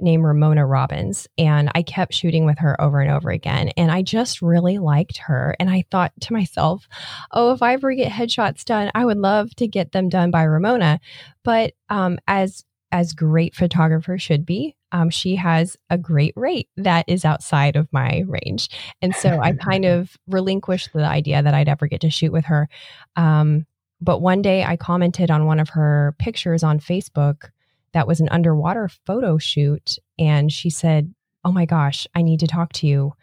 [0.00, 3.70] named Ramona Robbins, and I kept shooting with her over and over again.
[3.76, 5.54] And I just really liked her.
[5.60, 6.88] And I thought to myself,
[7.32, 10.44] oh, if I ever get headshots done, I would love to get them done by
[10.44, 11.00] Ramona.
[11.44, 17.04] But um, as as great photographers should be, um, she has a great rate that
[17.08, 18.68] is outside of my range.
[19.00, 22.46] And so I kind of relinquished the idea that I'd ever get to shoot with
[22.46, 22.68] her.
[23.16, 23.66] Um,
[24.00, 27.50] but one day I commented on one of her pictures on Facebook
[27.92, 29.98] that was an underwater photo shoot.
[30.18, 33.14] And she said, Oh my gosh, I need to talk to you.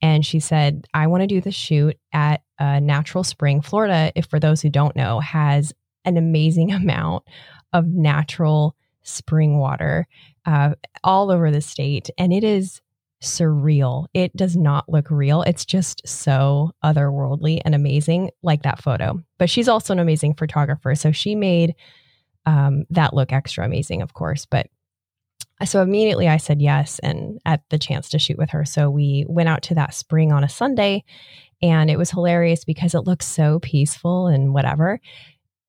[0.00, 3.62] And she said, I want to do the shoot at a natural spring.
[3.62, 5.72] Florida, if for those who don't know, has
[6.04, 7.24] an amazing amount
[7.72, 10.06] of natural spring water
[10.46, 12.10] uh, all over the state.
[12.18, 12.80] And it is
[13.22, 14.06] surreal.
[14.12, 15.42] It does not look real.
[15.42, 19.22] It's just so otherworldly and amazing, like that photo.
[19.38, 20.94] But she's also an amazing photographer.
[20.94, 21.74] So she made
[22.46, 24.46] um, that look extra amazing, of course.
[24.46, 24.66] But
[25.64, 28.64] so immediately I said yes and at the chance to shoot with her.
[28.64, 31.04] So we went out to that spring on a Sunday
[31.62, 35.00] and it was hilarious because it looks so peaceful and whatever.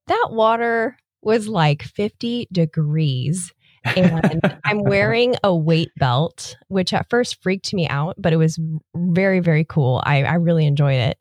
[0.08, 3.52] That water was like 50 degrees.
[3.84, 8.60] and I'm wearing a weight belt, which at first freaked me out, but it was
[8.96, 10.02] very, very cool.
[10.06, 11.18] I, I really enjoyed it.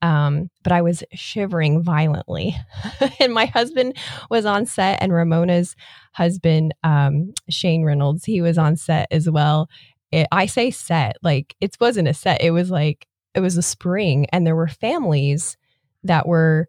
[0.00, 2.56] Um, but I was shivering violently.
[3.20, 3.96] and my husband
[4.30, 5.74] was on set, and Ramona's
[6.12, 9.68] husband, um, Shane Reynolds, he was on set as well.
[10.12, 13.62] It, I say set, like it wasn't a set, it was like it was a
[13.62, 15.56] spring, and there were families
[16.04, 16.68] that were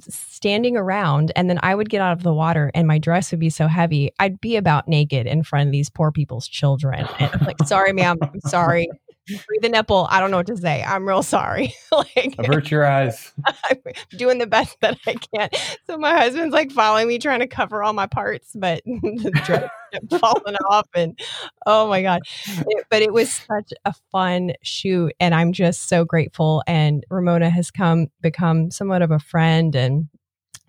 [0.00, 3.40] standing around and then I would get out of the water and my dress would
[3.40, 7.06] be so heavy I'd be about naked in front of these poor people's children.
[7.18, 8.88] And like, sorry, ma'am, I'm sorry
[9.26, 10.06] free the nipple.
[10.10, 10.82] I don't know what to say.
[10.82, 11.74] I'm real sorry.
[11.92, 13.32] like avert your eyes.
[13.46, 13.78] I'm
[14.16, 15.50] doing the best that I can.
[15.86, 19.70] So my husband's like following me, trying to cover all my parts, but the dress
[19.92, 20.88] kept falling off.
[20.94, 21.18] And
[21.66, 22.22] oh my god!
[22.46, 26.62] It, but it was such a fun shoot, and I'm just so grateful.
[26.66, 30.08] And Ramona has come become somewhat of a friend, and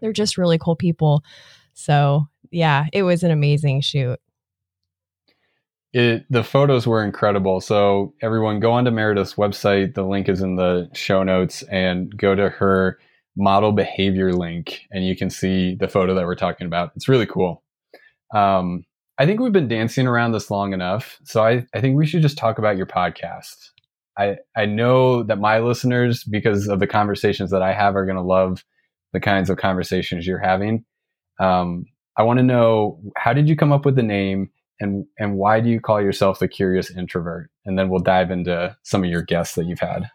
[0.02, 1.24] they're just really cool people.
[1.74, 4.20] So yeah, it was an amazing shoot
[5.93, 7.62] it the photos were incredible.
[7.62, 9.95] So everyone go onto Meredith's website.
[9.95, 13.00] The link is in the show notes and go to her
[13.36, 16.91] model behavior link and you can see the photo that we're talking about.
[16.95, 17.63] It's really cool.
[18.36, 18.84] Um,
[19.19, 21.19] I think we've been dancing around this long enough.
[21.23, 23.56] So I, I think we should just talk about your podcast.
[24.17, 28.17] I, I know that my listeners, because of the conversations that I have, are going
[28.17, 28.63] to love
[29.13, 30.86] the kinds of conversations you're having.
[31.39, 31.86] Um,
[32.17, 34.50] I want to know how did you come up with the name?
[34.80, 37.50] And and why do you call yourself the curious introvert?
[37.66, 40.10] And then we'll dive into some of your guests that you've had.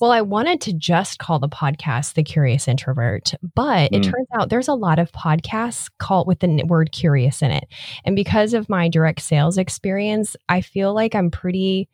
[0.00, 4.04] Well, I wanted to just call the podcast The Curious Introvert, but it mm.
[4.04, 7.64] turns out there's a lot of podcasts called with the word curious in it.
[8.04, 11.88] And because of my direct sales experience, I feel like I'm pretty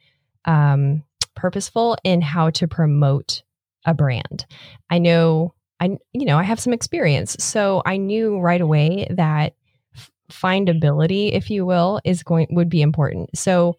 [0.44, 1.02] um,
[1.34, 3.42] purposeful in how to promote
[3.84, 4.46] a brand.
[4.90, 7.36] I know I you know, I have some experience.
[7.40, 9.54] So I knew right away that
[10.30, 13.36] findability, if you will, is going would be important.
[13.36, 13.76] So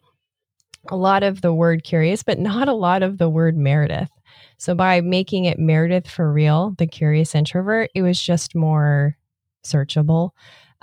[0.88, 4.10] a lot of the word curious, but not a lot of the word Meredith.
[4.58, 9.16] So by making it Meredith for real, the curious introvert, it was just more
[9.64, 10.30] searchable.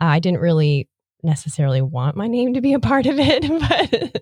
[0.01, 0.87] Uh, I didn't really
[1.23, 3.41] necessarily want my name to be a part of it,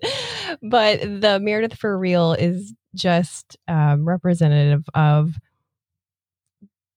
[0.60, 5.34] but but the Meredith for real is just um, representative of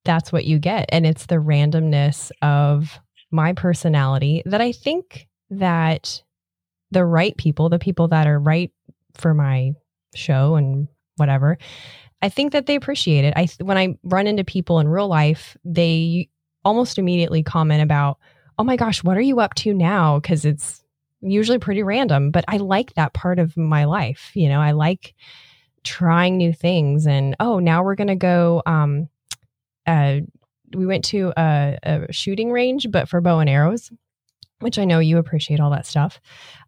[0.04, 3.00] that's what you get, and it's the randomness of
[3.32, 6.22] my personality that I think that
[6.92, 8.72] the right people, the people that are right
[9.16, 9.74] for my
[10.14, 11.58] show and whatever,
[12.22, 13.34] I think that they appreciate it.
[13.36, 16.30] I when I run into people in real life, they
[16.64, 18.18] almost immediately comment about,
[18.60, 20.84] "Oh my gosh, what are you up to now?" because it's
[21.22, 24.32] usually pretty random, but I like that part of my life.
[24.34, 25.14] You know, I like
[25.84, 29.10] trying new things and oh, now we're going to go um
[29.88, 30.20] uh
[30.76, 33.92] we went to a, a shooting range, but for bow and arrows,
[34.60, 36.20] which I know you appreciate all that stuff.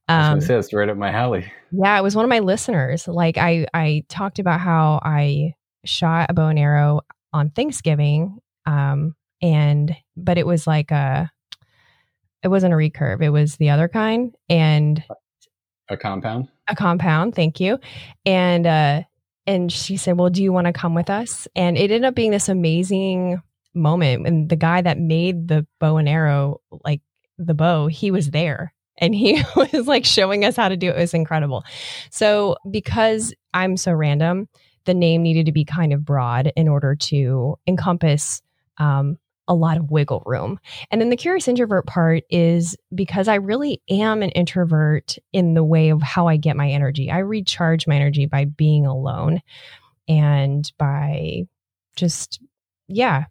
[0.08, 1.52] Um, say, it's right up my alley.
[1.72, 3.08] Yeah, it was one of my listeners.
[3.08, 5.54] Like I, I talked about how I
[5.86, 11.32] shot a bow and arrow on Thanksgiving, um, and but it was like a,
[12.44, 13.22] it wasn't a recurve.
[13.22, 15.04] It was the other kind, and
[15.89, 16.50] a compound.
[16.68, 17.36] A compound.
[17.36, 17.80] Thank you.
[18.26, 19.04] And uh,
[19.46, 22.16] and she said, "Well, do you want to come with us?" And it ended up
[22.16, 23.42] being this amazing
[23.73, 24.27] moment.
[24.27, 27.01] And the guy that made the bow and arrow, like
[27.38, 30.97] the bow, he was there and he was like showing us how to do it.
[30.97, 31.63] It was incredible.
[32.09, 34.47] So because I'm so random,
[34.86, 38.41] the name needed to be kind of broad in order to encompass
[38.77, 40.59] um, a lot of wiggle room.
[40.89, 45.63] And then the curious introvert part is because I really am an introvert in the
[45.63, 47.12] way of how I get my energy.
[47.12, 49.41] I recharge my energy by being alone
[50.07, 51.43] and by
[51.95, 52.41] just,
[52.88, 53.25] yeah,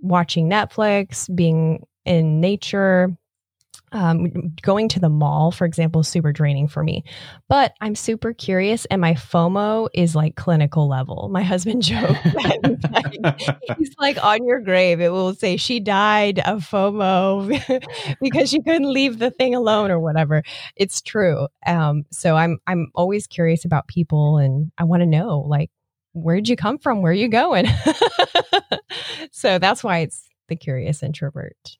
[0.00, 3.16] watching Netflix, being in nature,
[3.92, 7.04] um, going to the mall, for example, super draining for me.
[7.48, 11.28] But I'm super curious, and my FOMO is like clinical level.
[11.30, 12.60] My husband jokes like,
[13.78, 17.84] he's like on your grave, it will say she died of FOMO
[18.20, 20.42] because she couldn't leave the thing alone or whatever.
[20.76, 21.48] It's true.
[21.66, 25.70] Um, so I'm I'm always curious about people, and I want to know like
[26.12, 27.02] where'd you come from?
[27.02, 27.66] Where are you going?
[29.30, 31.78] so that's why it's the curious introvert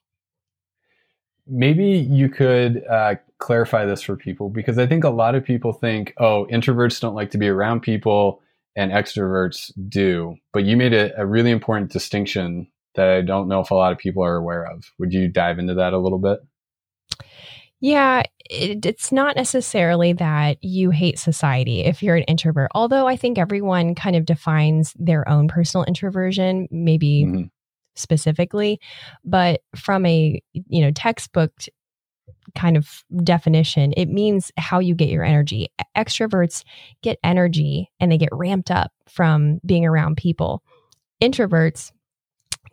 [1.51, 5.73] maybe you could uh, clarify this for people because I think a lot of people
[5.73, 8.41] think, oh, introverts don't like to be around people
[8.77, 10.37] and extroverts do.
[10.53, 13.93] But you made a, a really important distinction that I don't know if a lot
[13.93, 14.93] of people are aware of.
[14.99, 16.41] Would you dive into that a little bit?
[17.81, 23.17] Yeah, it, it's not necessarily that you hate society if you're an introvert, although I
[23.17, 27.43] think everyone kind of defines their own personal introversion, maybe mm-hmm
[28.01, 28.81] specifically,
[29.25, 31.53] but from a you know textbook
[32.57, 35.69] kind of definition, it means how you get your energy.
[35.97, 36.65] Extroverts
[37.03, 40.63] get energy and they get ramped up from being around people.
[41.23, 41.93] Introverts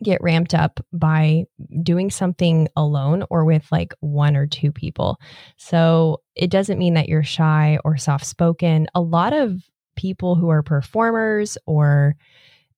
[0.02, 1.44] get ramped up by
[1.82, 5.18] doing something alone or with like one or two people.
[5.56, 8.86] So it doesn't mean that you're shy or soft spoken.
[8.94, 9.62] A lot of
[9.96, 12.16] people who are performers or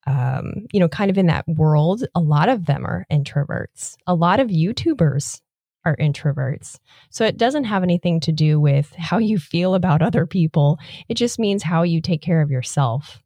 [0.07, 3.97] um, you know, kind of in that world, a lot of them are introverts.
[4.07, 5.41] A lot of YouTubers
[5.85, 6.79] are introverts.
[7.11, 10.79] So it doesn't have anything to do with how you feel about other people.
[11.09, 13.23] It just means how you take care of yourself.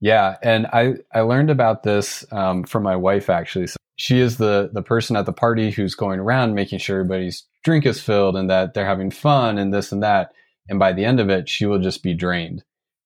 [0.00, 3.66] Yeah, and I I learned about this um, from my wife actually.
[3.66, 7.44] So she is the the person at the party who's going around making sure everybody's
[7.64, 10.32] drink is filled and that they're having fun and this and that.
[10.68, 12.62] And by the end of it, she will just be drained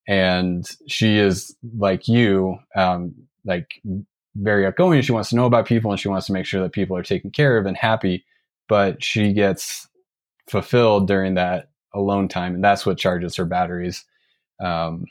[0.08, 3.80] and she is like you, um, like
[4.34, 5.00] very outgoing.
[5.02, 7.02] She wants to know about people and she wants to make sure that people are
[7.02, 8.24] taken care of and happy.
[8.68, 9.88] But she gets
[10.48, 14.04] fulfilled during that alone time, and that's what charges her batteries.
[14.60, 15.04] Um,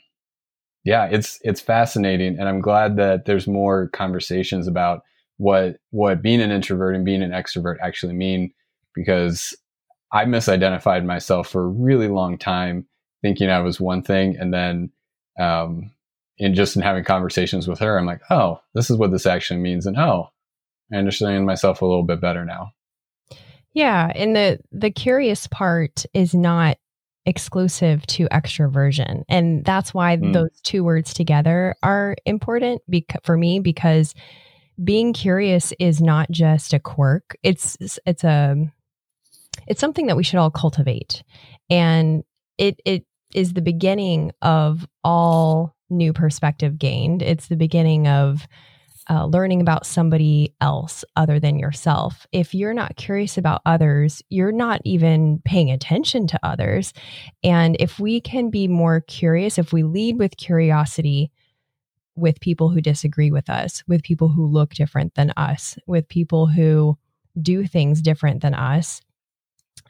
[0.84, 5.02] yeah, it's it's fascinating, and I'm glad that there's more conversations about
[5.36, 8.52] what what being an introvert and being an extrovert actually mean,
[8.94, 9.56] because
[10.12, 12.86] I misidentified myself for a really long time
[13.22, 14.90] thinking I was one thing, and then
[15.38, 15.92] um,
[16.38, 19.60] in just in having conversations with her, I'm like, oh, this is what this actually
[19.60, 20.30] means, and oh,
[20.92, 22.72] I understand myself a little bit better now.
[23.72, 26.76] Yeah, and the the curious part is not
[27.26, 30.32] exclusive to extroversion, and that's why mm.
[30.32, 34.14] those two words together are important bec- for me because
[34.82, 38.56] being curious is not just a quirk; it's it's a
[39.66, 41.22] it's something that we should all cultivate,
[41.70, 42.24] and
[42.58, 43.04] it it
[43.34, 47.22] is the beginning of all new perspective gained.
[47.22, 48.46] It's the beginning of
[49.10, 52.26] uh, learning about somebody else other than yourself.
[52.32, 56.92] If you're not curious about others, you're not even paying attention to others.
[57.42, 61.30] And if we can be more curious, if we lead with curiosity
[62.14, 66.46] with people who disagree with us, with people who look different than us, with people
[66.46, 66.96] who
[67.40, 69.00] do things different than us,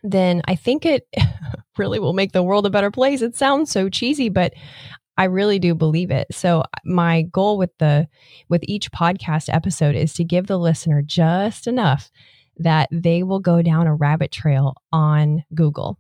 [0.03, 1.07] then I think it
[1.79, 3.23] really will make the world a better place.
[3.23, 4.55] It sounds so cheesy, but
[5.17, 6.27] I really do believe it.
[6.33, 8.09] So my goal with the
[8.49, 12.11] with each podcast episode is to give the listener just enough
[12.59, 15.99] that they will go down a rabbit trail on Google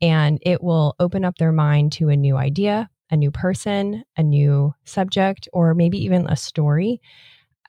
[0.00, 4.22] and it will open up their mind to a new idea, a new person, a
[4.22, 7.00] new subject or maybe even a story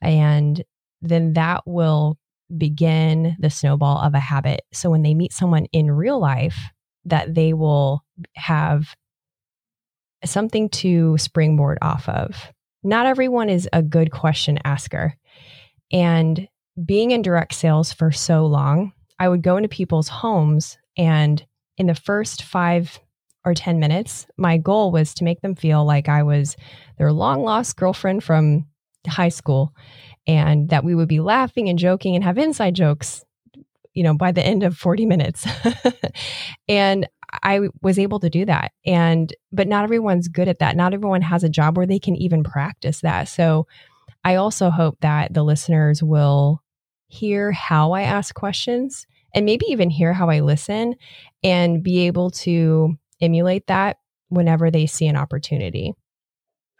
[0.01, 0.63] and
[1.01, 2.17] then that will
[2.55, 4.61] begin the snowball of a habit.
[4.71, 6.57] So when they meet someone in real life,
[7.05, 8.03] that they will
[8.35, 8.95] have
[10.29, 12.51] something to springboard off of.
[12.83, 15.15] not everyone is a good question asker.
[15.91, 16.47] And
[16.85, 21.45] being in direct sales for so long, I would go into people's homes and
[21.77, 22.99] in the first five
[23.45, 26.55] or 10 minutes, my goal was to make them feel like I was
[26.97, 28.65] their long lost girlfriend from
[29.07, 29.73] high school
[30.25, 33.23] and that we would be laughing and joking and have inside jokes,
[33.93, 35.47] you know, by the end of 40 minutes.
[36.67, 37.07] and
[37.43, 38.71] I was able to do that.
[38.85, 40.75] And, but not everyone's good at that.
[40.75, 43.27] Not everyone has a job where they can even practice that.
[43.27, 43.67] So
[44.23, 46.61] I also hope that the listeners will
[47.07, 50.95] hear how I ask questions and maybe even hear how I listen
[51.43, 53.97] and be able to emulate that
[54.29, 55.93] whenever they see an opportunity.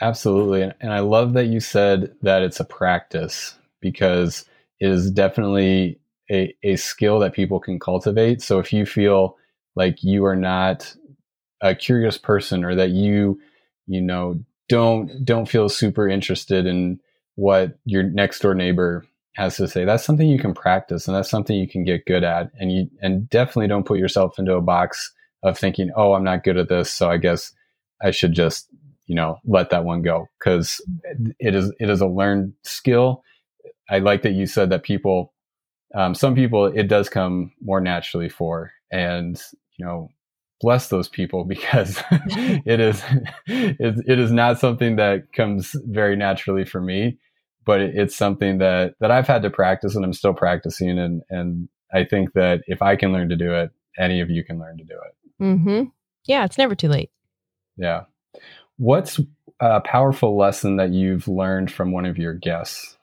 [0.02, 0.72] Absolutely.
[0.82, 4.46] And I love that you said that it's a practice because
[4.80, 6.00] it is definitely
[6.30, 8.42] a, a skill that people can cultivate.
[8.42, 9.38] So if you feel
[9.78, 10.94] like you are not
[11.62, 13.40] a curious person or that you,
[13.86, 17.00] you know, don't don't feel super interested in
[17.36, 19.06] what your next door neighbor
[19.36, 22.24] has to say, that's something you can practice and that's something you can get good
[22.24, 22.50] at.
[22.60, 25.14] And you and definitely don't put yourself into a box
[25.44, 27.54] of thinking, oh, I'm not good at this, so I guess
[28.02, 28.68] I should just
[29.06, 30.28] you know let that one go.
[30.40, 30.82] Because
[31.40, 33.24] it is it is a learned skill.
[33.92, 35.36] I like that you said that people
[35.94, 39.42] um, some people it does come more naturally for and
[39.78, 40.10] you know
[40.60, 42.02] bless those people because
[42.66, 43.04] it is
[43.48, 47.18] it, it is not something that comes very naturally for me
[47.66, 51.70] but it's something that that i've had to practice and i'm still practicing and and
[51.94, 54.78] i think that if i can learn to do it any of you can learn
[54.78, 55.84] to do it mm-hmm.
[56.26, 57.12] yeah it's never too late
[57.78, 58.04] yeah
[58.78, 59.20] What's
[59.60, 62.96] a powerful lesson that you've learned from one of your guests?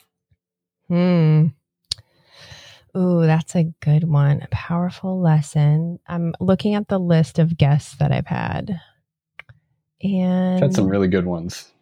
[0.89, 1.49] Hmm.
[2.97, 4.42] Ooh, that's a good one.
[4.42, 5.99] A powerful lesson.
[6.07, 8.80] I'm looking at the list of guests that I've had.
[10.03, 11.72] And had some really good ones.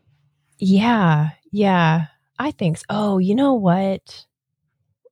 [0.58, 1.30] Yeah.
[1.50, 2.06] Yeah.
[2.38, 2.84] I think so.
[2.88, 4.24] Oh, you know what?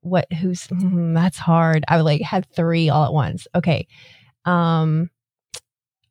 [0.01, 1.83] What who's mm, that's hard.
[1.87, 3.47] I like had three all at once.
[3.53, 3.87] Okay.
[4.45, 5.11] Um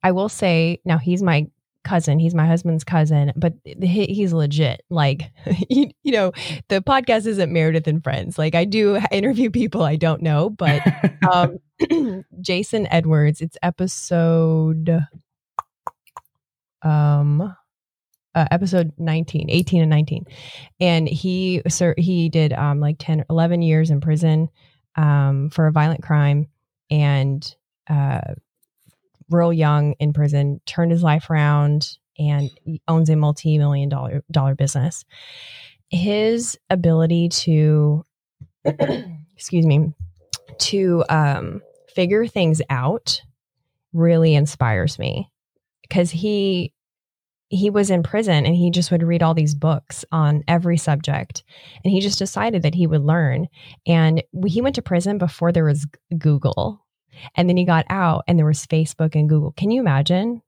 [0.02, 1.48] I will say now he's my
[1.90, 2.20] cousin.
[2.20, 4.82] He's my husband's cousin, but he, he's legit.
[4.90, 5.32] Like,
[5.68, 6.30] you, you, know,
[6.68, 8.38] the podcast isn't Meredith and Friends.
[8.38, 10.82] Like, I do interview people I don't know, but
[11.28, 11.58] um,
[12.40, 15.04] Jason Edwards, it's episode,
[16.82, 17.56] um,
[18.36, 20.24] uh, episode 19, 18 and 19.
[20.78, 24.48] And he, sir, he did um, like 10, 11 years in prison
[24.94, 26.46] um, for a violent crime.
[26.88, 27.44] And
[27.88, 28.20] uh,
[29.30, 32.50] real young in prison, turned his life around, and
[32.86, 35.04] owns a multi-million dollar dollar business.
[35.88, 38.04] His ability to,
[38.64, 39.92] excuse me,
[40.58, 41.62] to um,
[41.94, 43.22] figure things out
[43.92, 45.30] really inspires me.
[45.82, 46.72] Because he
[47.48, 51.42] he was in prison and he just would read all these books on every subject.
[51.84, 53.48] And he just decided that he would learn.
[53.88, 55.84] And he went to prison before there was
[56.16, 56.86] google
[57.36, 59.52] and then he got out and there was Facebook and Google.
[59.52, 60.42] Can you imagine?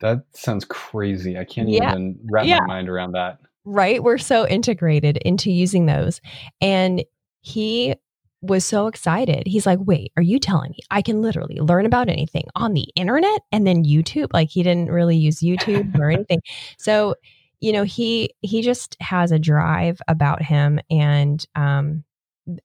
[0.00, 1.38] That sounds crazy.
[1.38, 1.92] I can't yeah.
[1.92, 2.60] even wrap yeah.
[2.60, 3.38] my mind around that.
[3.64, 4.02] Right?
[4.02, 6.20] We're so integrated into using those.
[6.60, 7.04] And
[7.40, 7.96] he
[8.40, 9.46] was so excited.
[9.46, 12.86] He's like, wait, are you telling me I can literally learn about anything on the
[12.94, 14.28] internet and then YouTube?
[14.32, 16.40] Like he didn't really use YouTube or anything.
[16.78, 17.16] So,
[17.60, 22.04] you know, he he just has a drive about him and um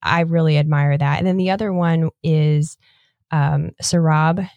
[0.01, 1.17] I really admire that.
[1.17, 2.77] And then the other one is
[3.33, 4.47] um, Sohrab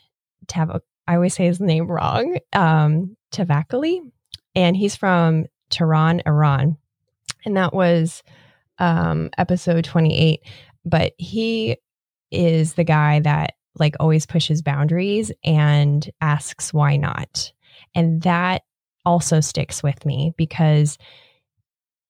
[0.46, 4.00] Tav- I always say his name wrong, um, Tavakoli,
[4.54, 6.76] and he's from Tehran, Iran.
[7.44, 8.22] And that was
[8.78, 10.40] um, episode 28.
[10.84, 11.78] But he
[12.30, 17.52] is the guy that like always pushes boundaries and asks why not.
[17.94, 18.62] And that
[19.04, 20.98] also sticks with me because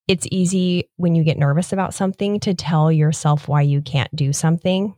[0.09, 4.33] it's easy when you get nervous about something to tell yourself why you can't do
[4.33, 4.95] something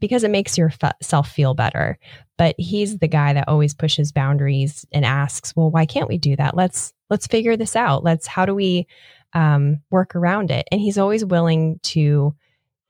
[0.00, 1.98] because it makes yourself feel better.
[2.38, 6.36] But he's the guy that always pushes boundaries and asks, "Well, why can't we do
[6.36, 6.56] that?
[6.56, 8.02] Let's let's figure this out.
[8.02, 8.86] Let's how do we
[9.34, 12.34] um, work around it?" And he's always willing to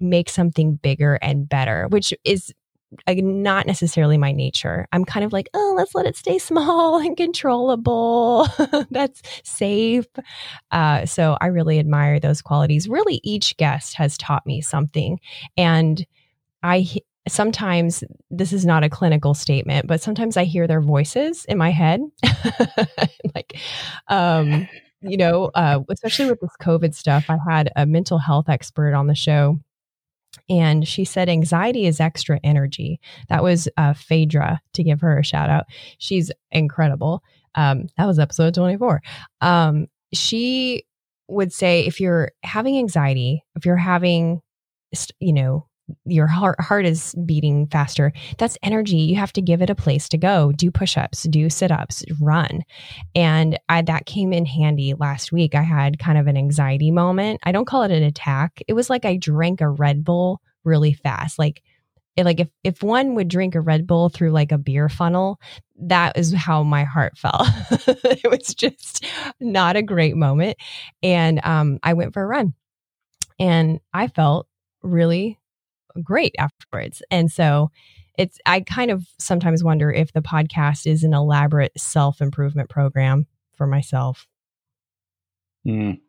[0.00, 2.52] make something bigger and better, which is
[3.06, 4.86] uh, not necessarily my nature.
[4.92, 8.48] I'm kind of like, oh, let's let it stay small and controllable.
[8.90, 10.06] That's safe.
[10.70, 12.88] Uh, so I really admire those qualities.
[12.88, 15.20] Really, each guest has taught me something.
[15.56, 16.04] And
[16.62, 16.86] I
[17.28, 21.70] sometimes this is not a clinical statement, but sometimes I hear their voices in my
[21.70, 22.00] head.
[23.34, 23.58] like,
[24.08, 24.68] um,
[25.02, 29.06] you know, uh, especially with this COVID stuff, I had a mental health expert on
[29.06, 29.58] the show.
[30.48, 33.00] And she said anxiety is extra energy.
[33.28, 35.64] That was uh, Phaedra to give her a shout out.
[35.98, 37.22] She's incredible.
[37.56, 39.02] Um, that was episode 24.
[39.40, 40.84] Um, she
[41.28, 44.40] would say if you're having anxiety, if you're having,
[45.18, 45.66] you know,
[46.04, 48.12] your heart, heart is beating faster.
[48.38, 48.96] That's energy.
[48.96, 50.52] You have to give it a place to go.
[50.52, 52.62] Do push ups, do sit ups, run.
[53.14, 55.54] And I, that came in handy last week.
[55.54, 57.40] I had kind of an anxiety moment.
[57.44, 58.62] I don't call it an attack.
[58.68, 61.38] It was like I drank a Red Bull really fast.
[61.38, 61.62] Like
[62.16, 65.40] it, like if if one would drink a Red Bull through like a beer funnel,
[65.82, 67.46] that is how my heart felt.
[67.70, 69.04] it was just
[69.40, 70.56] not a great moment,
[71.02, 72.54] and um, I went for a run,
[73.38, 74.46] and I felt
[74.82, 75.38] really
[76.02, 77.02] great afterwards.
[77.10, 77.70] And so
[78.18, 83.26] it's I kind of sometimes wonder if the podcast is an elaborate self improvement program
[83.56, 84.26] for myself.
[85.66, 86.00] Mm.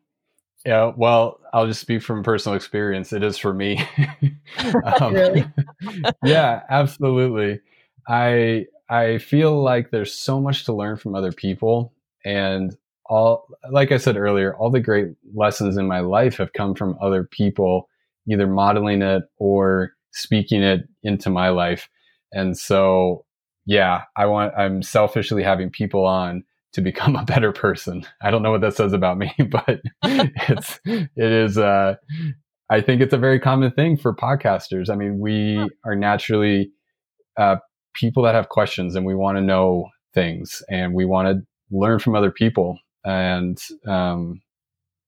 [0.64, 3.12] Yeah, well, I'll just speak from personal experience.
[3.12, 3.84] It is for me.
[5.00, 5.44] um, really?
[6.24, 7.60] yeah, absolutely.
[8.08, 12.76] I I feel like there's so much to learn from other people, and
[13.06, 16.96] all like I said earlier, all the great lessons in my life have come from
[17.00, 17.88] other people,
[18.30, 21.88] either modeling it or speaking it into my life.
[22.32, 23.24] And so,
[23.66, 26.44] yeah, I want I'm selfishly having people on
[26.74, 28.06] to become a better person.
[28.22, 31.96] I don't know what that says about me, but it's it is uh
[32.70, 34.88] I think it's a very common thing for podcasters.
[34.88, 36.70] I mean, we are naturally
[37.36, 37.56] uh,
[37.94, 41.98] people that have questions and we want to know things and we want to learn
[41.98, 42.78] from other people.
[43.04, 44.40] And um,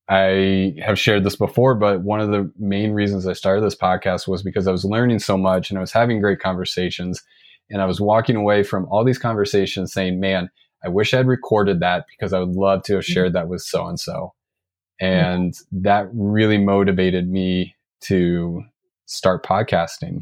[0.09, 4.29] I have shared this before, but one of the main reasons I started this podcast
[4.29, 7.23] was because I was learning so much and I was having great conversations.
[7.71, 10.51] And I was walking away from all these conversations saying, man,
[10.85, 13.87] I wish I'd recorded that because I would love to have shared that with so
[13.87, 14.35] and so.
[15.01, 18.63] And that really motivated me to
[19.07, 20.19] start podcasting.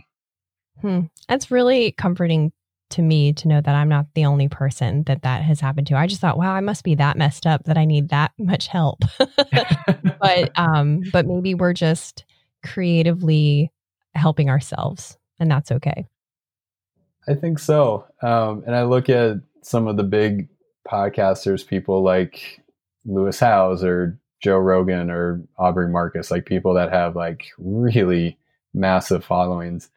[0.80, 1.00] Hmm.
[1.28, 2.52] That's really comforting
[2.92, 5.96] to me to know that I'm not the only person that that has happened to.
[5.96, 8.68] I just thought, wow, I must be that messed up that I need that much
[8.68, 9.00] help.
[9.18, 12.24] but um but maybe we're just
[12.64, 13.72] creatively
[14.14, 16.06] helping ourselves and that's okay.
[17.28, 18.06] I think so.
[18.22, 20.48] Um and I look at some of the big
[20.86, 22.62] podcasters, people like
[23.04, 28.38] Lewis Howes or Joe Rogan or Aubrey Marcus, like people that have like really
[28.74, 29.88] massive followings.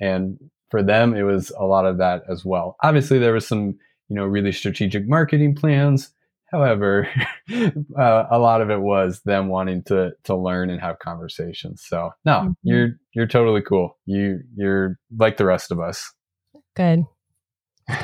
[0.00, 2.76] And for them, it was a lot of that as well.
[2.82, 6.10] Obviously, there was some, you know, really strategic marketing plans.
[6.50, 7.08] However,
[7.98, 11.84] uh, a lot of it was them wanting to to learn and have conversations.
[11.86, 12.52] So, no, mm-hmm.
[12.62, 13.98] you're you're totally cool.
[14.06, 16.12] You you're like the rest of us.
[16.74, 17.04] Good.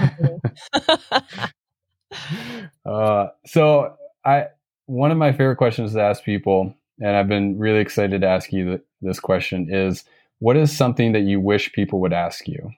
[2.84, 4.46] uh, so I
[4.86, 8.52] one of my favorite questions to ask people, and I've been really excited to ask
[8.52, 10.04] you th- this question is
[10.38, 12.70] what is something that you wish people would ask you?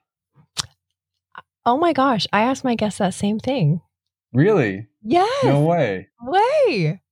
[1.67, 3.83] Oh my gosh, I asked my guests that same thing.
[4.33, 4.87] Really?
[5.03, 5.45] Yes.
[5.45, 6.09] No way.
[6.23, 7.03] Way.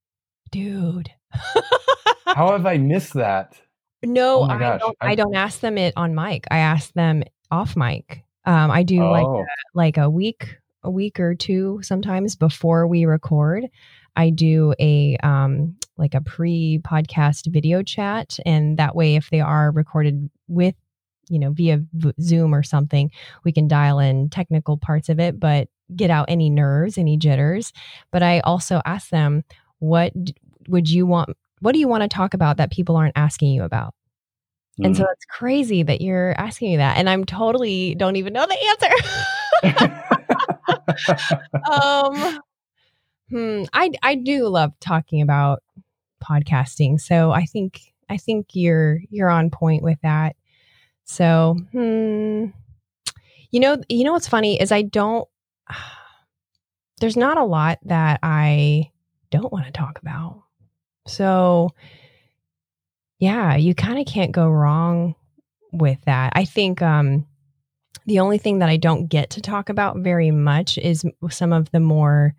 [0.51, 1.11] Dude.
[2.27, 3.61] How have I missed that?
[4.03, 6.47] No, oh I, don't, I, I don't ask them it on mic.
[6.51, 8.25] I ask them off mic.
[8.45, 9.11] Um, I do oh.
[9.11, 9.45] like a,
[9.75, 13.67] like a week a week or two sometimes before we record.
[14.15, 19.41] I do a um, like a pre podcast video chat, and that way, if they
[19.41, 20.75] are recorded with
[21.29, 23.11] you know via v- Zoom or something,
[23.45, 27.73] we can dial in technical parts of it, but get out any nerves, any jitters.
[28.11, 29.45] But I also ask them,
[29.81, 30.13] what
[30.69, 31.37] would you want?
[31.61, 33.93] What do you want to talk about that people aren't asking you about?
[34.83, 35.13] And so mm.
[35.13, 36.99] it's crazy that you're asking me that.
[36.99, 40.17] And I'm totally don't even know the answer.
[41.71, 42.41] um,
[43.31, 45.63] hmm, I I do love talking about
[46.23, 50.37] podcasting, so I think I think you're you're on point with that.
[51.05, 52.47] So, hmm,
[53.51, 55.27] you know, you know what's funny is I don't.
[57.01, 58.91] There's not a lot that I
[59.31, 60.43] don't want to talk about.
[61.07, 61.71] So,
[63.19, 65.15] yeah, you kind of can't go wrong
[65.73, 66.33] with that.
[66.35, 67.27] I think um
[68.07, 71.71] the only thing that I don't get to talk about very much is some of
[71.73, 72.35] the more,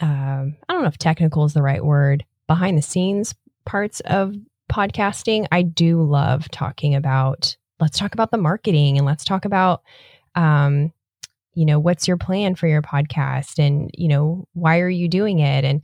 [0.00, 3.34] um, I don't know if technical is the right word, behind the scenes
[3.64, 4.34] parts of
[4.70, 5.46] podcasting.
[5.52, 9.82] I do love talking about, let's talk about the marketing and let's talk about,
[10.34, 10.92] um,
[11.54, 15.38] you know, what's your plan for your podcast and, you know, why are you doing
[15.40, 15.64] it?
[15.64, 15.82] And,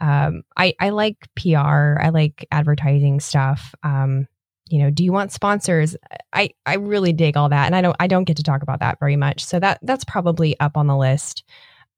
[0.00, 3.74] um, I, I like PR, I like advertising stuff.
[3.82, 4.28] Um,
[4.68, 5.96] you know do you want sponsors?
[6.32, 8.80] I i really dig all that and i don't i don't get to talk about
[8.80, 9.44] that very much.
[9.44, 11.44] So that that's probably up on the list.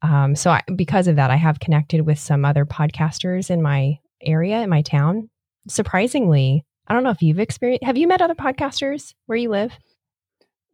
[0.02, 3.98] Um, so I, because of that i have connected with some other podcasters in my
[4.22, 5.30] area in my town.
[5.68, 9.72] Surprisingly i don't know if you've experienced have you met other podcasters where you live?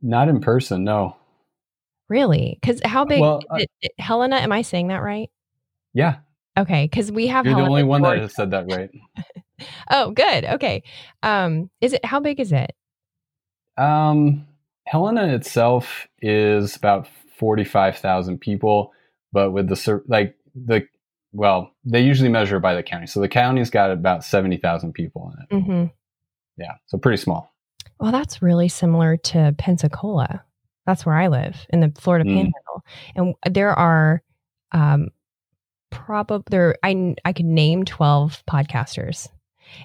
[0.00, 1.16] Not in person no.
[2.08, 2.58] Really?
[2.60, 3.60] Because how big well, uh,
[3.98, 5.30] helena am i saying that right?
[5.94, 6.16] Yeah
[6.58, 7.46] Okay, because we have.
[7.46, 8.90] You're Helena the only one that has said that right.
[9.90, 10.44] Oh, good.
[10.44, 10.82] Okay.
[11.22, 12.74] Um, is it how big is it?
[13.76, 14.46] Um,
[14.86, 17.06] Helena itself is about
[17.38, 18.92] forty-five thousand people,
[19.32, 20.86] but with the like the
[21.32, 23.06] well, they usually measure by the county.
[23.06, 25.62] So the county's got about seventy thousand people in it.
[25.62, 25.84] Mm-hmm.
[26.58, 27.54] Yeah, so pretty small.
[28.00, 30.44] Well, that's really similar to Pensacola.
[30.86, 32.34] That's where I live in the Florida Mm.
[32.34, 32.84] Panhandle,
[33.14, 34.22] and there are
[34.72, 35.10] um,
[35.92, 36.76] probably there.
[36.82, 39.28] I I could name twelve podcasters,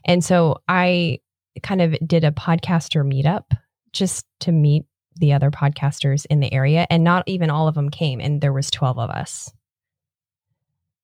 [0.05, 1.19] and so I
[1.61, 3.55] kind of did a podcaster meetup
[3.93, 4.85] just to meet
[5.17, 8.53] the other podcasters in the area, and not even all of them came, and there
[8.53, 9.51] was twelve of us.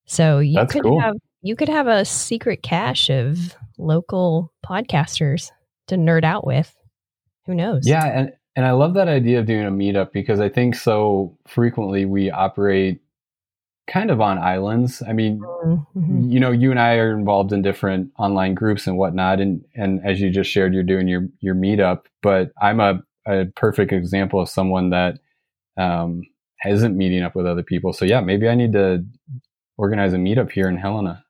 [0.06, 1.00] So you That's could cool.
[1.00, 5.52] have you could have a secret cache of local podcasters
[5.88, 6.74] to nerd out with.
[7.46, 7.88] Who knows?
[7.88, 11.38] Yeah, and and I love that idea of doing a meetup because I think so
[11.48, 13.02] frequently we operate
[13.88, 15.02] kind of on islands.
[15.08, 16.32] I mean, Mhm.
[16.32, 20.00] you know, you and I are involved in different online groups and whatnot, and and
[20.06, 22.06] as you just shared, you're doing your your meetup.
[22.22, 25.20] But I'm a a perfect example of someone that
[25.78, 26.22] um,
[26.66, 27.94] isn't meeting up with other people.
[27.94, 29.04] So yeah, maybe I need to
[29.78, 31.24] organize a meetup here in Helena.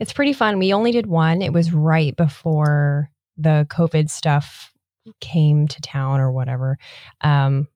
[0.00, 0.58] It's pretty fun.
[0.58, 1.42] We only did one.
[1.42, 4.72] It was right before the COVID stuff
[5.20, 6.78] came to town or whatever.
[7.20, 7.68] Um,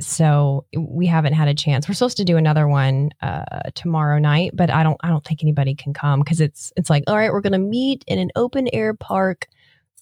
[0.00, 1.88] so we haven't had a chance.
[1.88, 4.96] We're supposed to do another one uh, tomorrow night, but I don't.
[5.02, 7.58] I don't think anybody can come because it's it's like, all right, we're going to
[7.58, 9.46] meet in an open air park.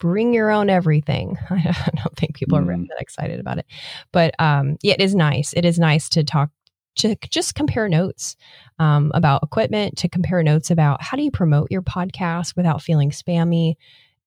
[0.00, 1.36] Bring your own everything.
[1.50, 2.88] I don't think people are really Mm.
[2.88, 3.66] that excited about it,
[4.12, 5.52] but um, yeah, it is nice.
[5.54, 6.50] It is nice to talk
[6.98, 8.36] to just compare notes
[8.78, 13.10] um, about equipment, to compare notes about how do you promote your podcast without feeling
[13.10, 13.74] spammy.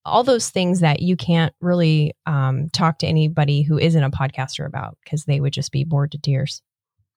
[0.03, 4.65] All those things that you can't really um, talk to anybody who isn't a podcaster
[4.65, 6.61] about because they would just be bored to tears.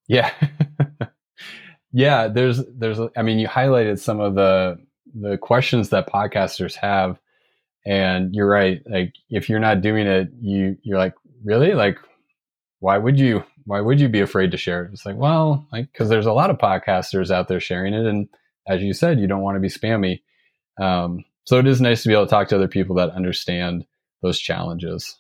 [0.07, 0.31] Yeah.
[1.93, 4.79] yeah, there's there's I mean you highlighted some of the
[5.15, 7.19] the questions that podcasters have
[7.87, 11.15] and you're right like if you're not doing it you you're like
[11.45, 11.99] really like
[12.81, 14.91] why would you why would you be afraid to share it?
[14.93, 18.29] It's like well like cuz there's a lot of podcasters out there sharing it and
[18.67, 20.23] as you said you don't want to be spammy.
[20.81, 23.85] Um so it is nice to be able to talk to other people that understand
[24.23, 25.19] those challenges.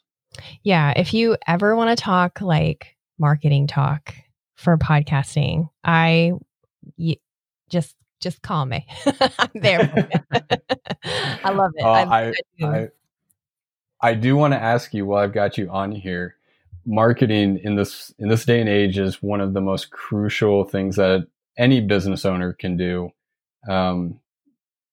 [0.62, 0.92] Yeah.
[0.96, 4.14] If you ever want to talk like marketing talk
[4.56, 6.32] for podcasting, I
[6.96, 7.16] y-
[7.68, 8.86] just just call me.
[9.38, 10.08] I'm there.
[11.04, 11.84] I love it.
[11.84, 12.88] Uh, I, I,
[14.00, 16.36] I do want to ask you while I've got you on here,
[16.86, 20.96] marketing in this in this day and age is one of the most crucial things
[20.96, 21.26] that
[21.58, 23.10] any business owner can do.
[23.68, 24.20] Um,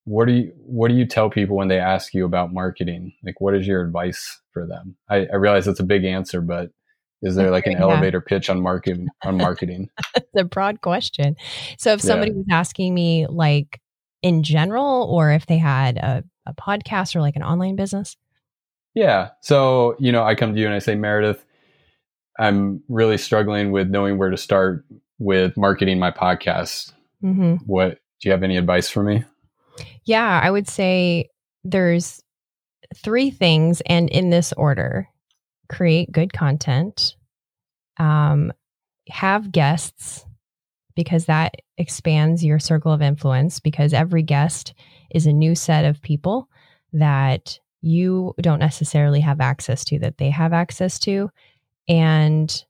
[0.06, 3.14] what do you what do you tell people when they ask you about marketing?
[3.24, 4.95] Like, what is your advice for them?
[5.10, 6.72] I, I realize it's a big answer, but
[7.22, 7.82] is there like an Yeah.
[7.82, 9.89] elevator pitch on marketing on marketing?
[10.16, 11.36] it's a broad question.
[11.78, 12.08] So if Yeah.
[12.08, 13.80] somebody was asking me like
[14.24, 18.18] in general or if they had a, a podcast or like an online business,
[18.95, 19.30] Yeah.
[19.41, 21.45] So, you know, I come to you and I say, Meredith,
[22.39, 24.86] I'm really struggling with knowing where to start
[25.20, 26.91] with marketing my podcast.
[27.22, 29.24] hmm What do you have any advice for me?
[30.03, 31.29] Yeah, I would say
[31.63, 32.21] there's
[32.95, 35.07] three things and in this order
[35.69, 37.15] create good content,
[37.97, 38.51] um,
[39.09, 40.25] have guests
[40.95, 44.73] because that expands your circle of influence because every guest
[45.09, 46.47] is a new set of people
[46.93, 51.29] that you don't necessarily have access to that they have access to
[51.88, 52.65] and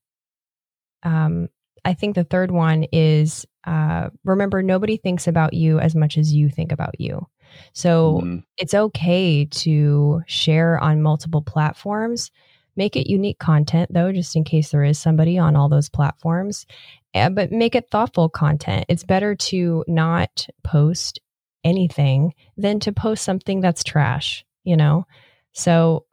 [1.04, 1.50] um,
[1.84, 6.34] i think the third one is uh, remember nobody thinks about you as much as
[6.34, 7.26] you think about you
[7.74, 12.32] so Mm, it's okay to share on multiple platforms.
[12.76, 16.66] Make it unique content, though, just in case there is somebody on all those platforms.
[17.14, 18.86] Uh, but make it thoughtful content.
[18.88, 21.20] It's better to not post
[21.64, 25.06] anything than to post something that's trash, you know?
[25.52, 26.06] So,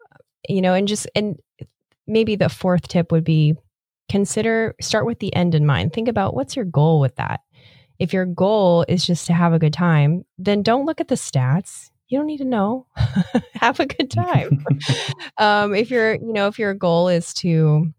[0.48, 1.38] you know, and just, and
[2.06, 3.54] maybe the fourth tip would be
[4.08, 5.92] consider, start with the end in mind.
[5.92, 7.40] Think about what's your goal with that
[7.98, 11.16] if your goal is just to have a good time, then don't look at the
[11.16, 11.90] stats.
[12.08, 12.86] You don't need to know.
[13.54, 14.64] have a good time.
[15.38, 17.92] um, if your, you know, if your goal is to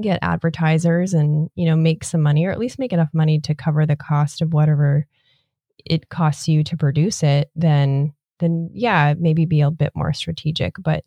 [0.00, 3.54] get advertisers and you know make some money, or at least make enough money to
[3.54, 5.06] cover the cost of whatever
[5.84, 10.74] it costs you to produce it, then then yeah, maybe be a bit more strategic.
[10.78, 11.04] But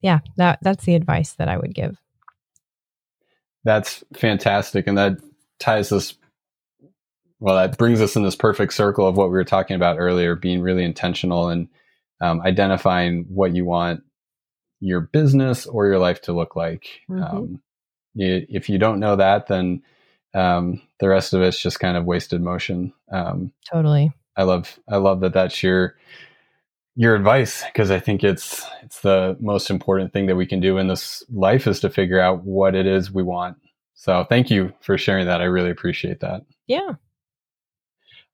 [0.00, 2.00] yeah, that that's the advice that I would give.
[3.64, 4.86] That's fantastic.
[4.86, 5.18] And that
[5.58, 6.14] ties us,
[7.40, 10.36] well, that brings us in this perfect circle of what we were talking about earlier
[10.36, 11.68] being really intentional and
[12.20, 14.02] um, identifying what you want
[14.80, 16.86] your business or your life to look like.
[17.08, 17.34] Mhm.
[17.34, 17.62] Um,
[18.14, 19.82] you, if you don't know that, then
[20.34, 22.92] Um, the rest of it's just kind of wasted motion.
[23.12, 24.12] Um, totally.
[24.36, 25.94] I love I love that that's your
[26.96, 30.78] your advice because I think it's it's the most important thing that we can do
[30.78, 33.56] in this life is to figure out what it is we want.
[33.94, 35.40] So thank you for sharing that.
[35.40, 36.42] I really appreciate that.
[36.66, 36.92] Yeah.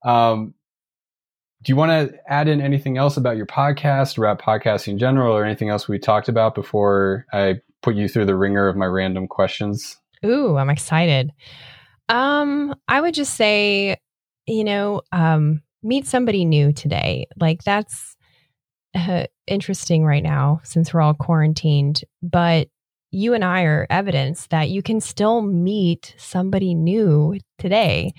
[0.03, 0.53] Um,
[1.63, 5.35] do you want to add in anything else about your podcast, about podcasting in general,
[5.35, 8.87] or anything else we talked about before I put you through the ringer of my
[8.87, 9.97] random questions?
[10.25, 11.31] Ooh, I'm excited.
[12.09, 13.97] Um, I would just say,
[14.47, 17.27] you know, um, meet somebody new today.
[17.39, 18.15] Like that's
[18.95, 22.67] uh, interesting right now since we're all quarantined, but
[23.11, 28.13] you and I are evidence that you can still meet somebody new today.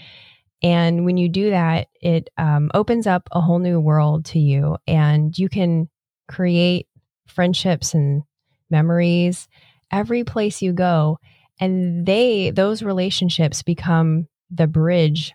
[0.63, 4.77] And when you do that, it um, opens up a whole new world to you,
[4.87, 5.89] and you can
[6.29, 6.87] create
[7.27, 8.23] friendships and
[8.71, 9.49] memories
[9.91, 11.19] every place you go.
[11.61, 15.33] And they, those relationships become the bridge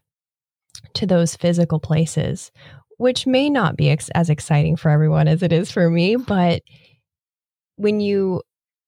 [0.93, 2.51] to those physical places,
[2.97, 6.15] which may not be ex- as exciting for everyone as it is for me.
[6.15, 6.61] But
[7.75, 8.41] when you,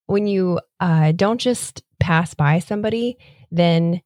[0.07, 3.18] when you uh, don't just pass by somebody,
[3.51, 4.01] then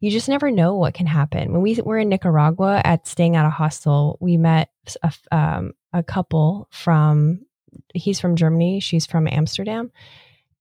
[0.00, 1.52] you just never know what can happen.
[1.52, 4.70] When we were in Nicaragua at staying at a hostel, we met
[5.02, 7.46] a, um, a couple from,
[7.94, 9.90] he's from Germany, she's from Amsterdam.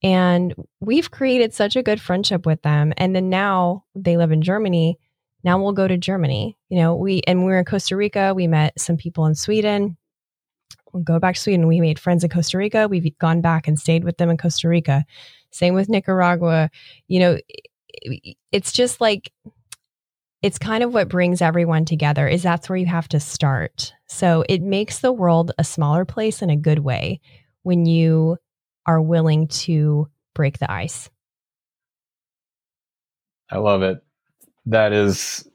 [0.02, 2.94] And we've created such a good friendship with them.
[2.96, 5.00] And then now they live in Germany.
[5.46, 6.58] Now we'll go to Germany.
[6.70, 8.34] You know, we, and we we're in Costa Rica.
[8.34, 9.96] We met some people in Sweden.
[10.92, 11.68] We'll go back to Sweden.
[11.68, 12.88] We made friends in Costa Rica.
[12.88, 15.06] We've gone back and stayed with them in Costa Rica.
[15.52, 16.72] Same with Nicaragua.
[17.08, 17.38] You know,
[18.52, 19.32] it's just like
[20.42, 23.94] it's kind of what brings everyone together is that's where you have to start.
[24.08, 27.20] So it makes the world a smaller place in a good way
[27.64, 28.38] when you
[28.86, 31.10] are willing to break the ice.
[33.52, 34.05] I love it.
[34.66, 35.48] That is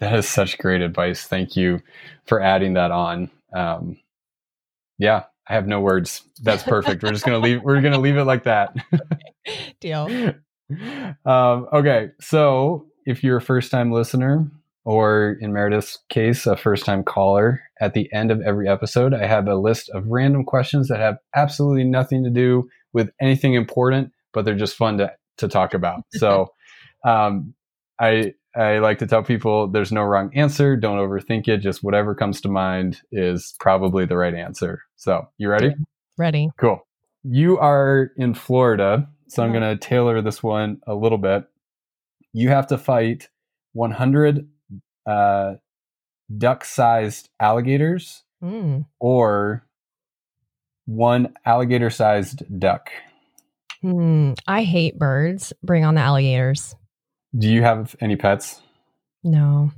[0.00, 1.24] that is such great advice.
[1.24, 1.80] Thank you
[2.26, 3.30] for adding that on.
[3.54, 3.98] Um,
[4.98, 6.22] yeah, I have no words.
[6.42, 7.02] That's perfect.
[7.02, 7.62] we're just gonna leave.
[7.62, 8.74] We're gonna leave it like that.
[9.80, 10.34] Deal.
[11.24, 14.50] Um, okay, so if you're a first time listener,
[14.86, 19.26] or in Meredith's case, a first time caller, at the end of every episode, I
[19.26, 24.12] have a list of random questions that have absolutely nothing to do with anything important,
[24.32, 26.02] but they're just fun to, to talk about.
[26.12, 26.52] So
[27.04, 27.52] um,
[27.98, 30.76] I, I like to tell people there's no wrong answer.
[30.76, 31.58] Don't overthink it.
[31.58, 34.82] Just whatever comes to mind is probably the right answer.
[34.96, 35.74] So, you ready?
[36.16, 36.50] Ready.
[36.56, 36.86] Cool.
[37.22, 41.44] You are in Florida so I'm going to tailor this one a little bit.
[42.32, 43.28] You have to fight
[43.72, 44.48] 100
[45.06, 45.54] uh,
[46.36, 48.86] duck sized alligators mm.
[49.00, 49.66] or
[50.84, 52.90] one alligator sized duck.
[53.82, 55.52] Mm, I hate birds.
[55.62, 56.74] Bring on the alligators.
[57.36, 58.62] Do you have any pets?
[59.22, 59.70] No.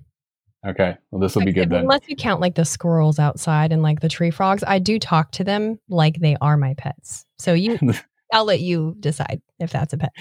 [0.67, 0.97] Okay.
[1.11, 1.81] Well, this will be good then.
[1.81, 5.33] Unless you count like the squirrels outside and like the tree frogs, I do talk
[5.33, 7.25] to them like they are my pets.
[7.39, 7.79] So you
[8.33, 10.13] I'll let you decide if that's a pet.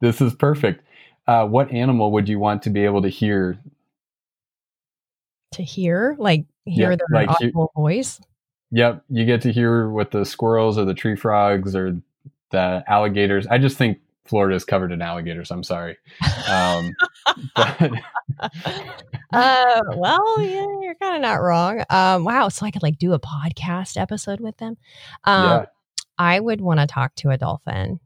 [0.00, 0.84] This is perfect.
[1.26, 3.58] Uh, what animal would you want to be able to hear?
[5.52, 8.20] To hear, like hear yeah, their like audible he- voice.
[8.72, 12.00] Yep, you get to hear what the squirrels or the tree frogs or
[12.50, 13.46] the alligators.
[13.46, 13.98] I just think
[14.32, 15.50] Florida is covered in alligators.
[15.50, 15.98] I'm sorry.
[16.48, 16.94] Um,
[17.54, 17.92] but
[19.30, 21.84] uh, well, yeah, you're kind of not wrong.
[21.90, 24.78] Um, wow, so I could like do a podcast episode with them.
[25.24, 25.64] Um, yeah.
[26.16, 28.00] I would want to talk to a dolphin.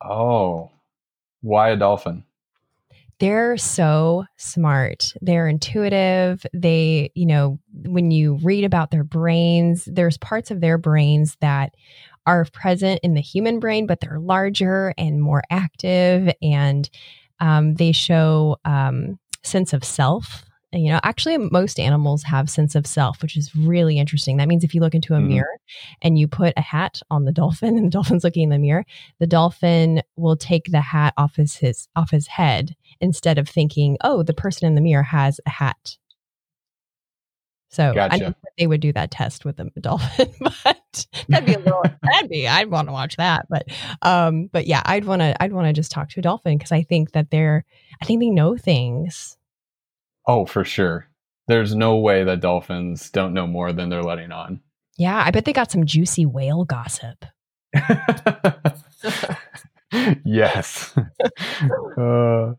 [0.00, 0.70] Oh,
[1.40, 2.22] why a dolphin?
[3.18, 5.14] They're so smart.
[5.20, 6.46] They're intuitive.
[6.54, 11.74] They, you know, when you read about their brains, there's parts of their brains that
[12.28, 16.88] are present in the human brain, but they're larger and more active, and
[17.40, 20.44] um, they show um, sense of self.
[20.70, 24.36] You know actually most animals have sense of self which is really interesting.
[24.36, 25.28] That means if you look into a mm-hmm.
[25.28, 25.56] mirror
[26.02, 28.84] and you put a hat on the dolphin and the dolphin's looking in the mirror
[29.18, 33.96] the dolphin will take the hat off his, his off his head instead of thinking
[34.04, 35.96] oh the person in the mirror has a hat
[37.68, 38.14] so gotcha.
[38.14, 41.82] I know they would do that test with a dolphin, but that'd be a little
[42.02, 43.46] that'd be I'd want to watch that.
[43.48, 43.66] But
[44.02, 47.12] um, but yeah, I'd wanna I'd wanna just talk to a dolphin because I think
[47.12, 47.64] that they're
[48.02, 49.38] I think they know things
[50.28, 51.08] Oh, for sure.
[51.48, 54.60] There's no way that dolphins don't know more than they're letting on.
[54.98, 57.24] Yeah, I bet they got some juicy whale gossip.
[60.24, 60.94] yes.
[61.96, 62.52] uh,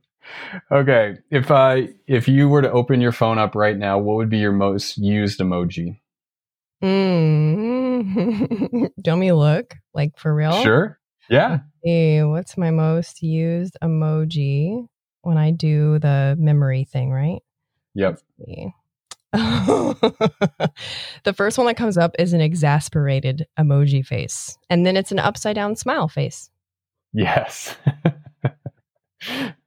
[0.71, 4.29] okay, if I if you were to open your phone up right now, what would
[4.29, 5.99] be your most used emoji?
[6.83, 7.99] Mm.
[9.01, 10.61] Don't me look like for real?
[10.63, 10.99] Sure.
[11.29, 11.59] Yeah.
[11.83, 14.87] Hey, what's my most used emoji?
[15.21, 17.41] when I do the memory thing, right?
[17.95, 18.19] Yep.
[19.33, 20.73] the
[21.35, 25.55] first one that comes up is an exasperated emoji face, and then it's an upside
[25.55, 26.49] down smile face.
[27.13, 27.75] Yes.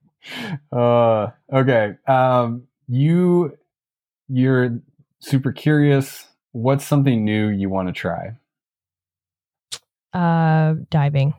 [0.72, 1.94] uh, okay.
[2.06, 3.56] Um, you
[4.28, 4.80] you're
[5.20, 6.26] super curious.
[6.52, 8.32] What's something new you want to try?
[10.12, 11.34] Uh, diving.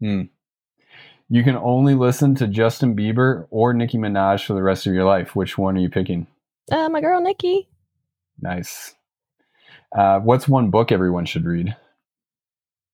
[0.00, 0.22] Hmm.
[1.28, 5.04] You can only listen to Justin Bieber or Nicki Minaj for the rest of your
[5.04, 5.34] life.
[5.34, 6.26] Which one are you picking?
[6.70, 7.68] Uh, my girl Nicki.
[8.40, 8.94] Nice.
[9.96, 11.74] Uh, what's one book everyone should read?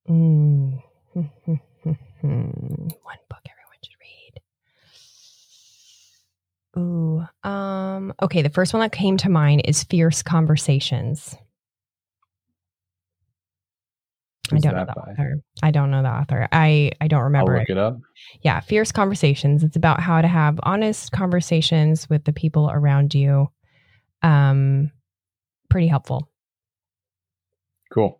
[0.09, 0.83] Mm.
[1.15, 1.27] one
[2.23, 4.41] book everyone should read.
[6.79, 7.25] Ooh.
[7.43, 11.37] Um, okay, the first one that came to mind is Fierce Conversations.
[14.51, 15.13] Who's I don't know the by?
[15.13, 15.43] author.
[15.63, 16.49] I don't know the author.
[16.53, 17.59] I I don't I'll remember.
[17.59, 17.99] look it up.
[18.43, 19.63] Yeah, Fierce Conversations.
[19.63, 23.49] It's about how to have honest conversations with the people around you.
[24.23, 24.91] Um
[25.69, 26.31] pretty helpful.
[27.93, 28.19] Cool.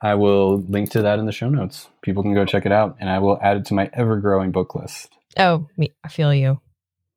[0.00, 1.88] I will link to that in the show notes.
[2.02, 4.50] People can go check it out, and I will add it to my ever growing
[4.50, 5.10] book list.
[5.38, 6.60] Oh, me I feel you.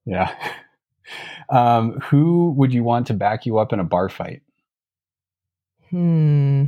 [0.06, 0.34] Yeah.
[1.49, 4.41] Um, who would you want to back you up in a bar fight?
[5.89, 6.66] Hmm.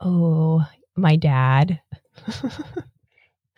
[0.00, 0.64] Oh,
[0.96, 1.80] my dad.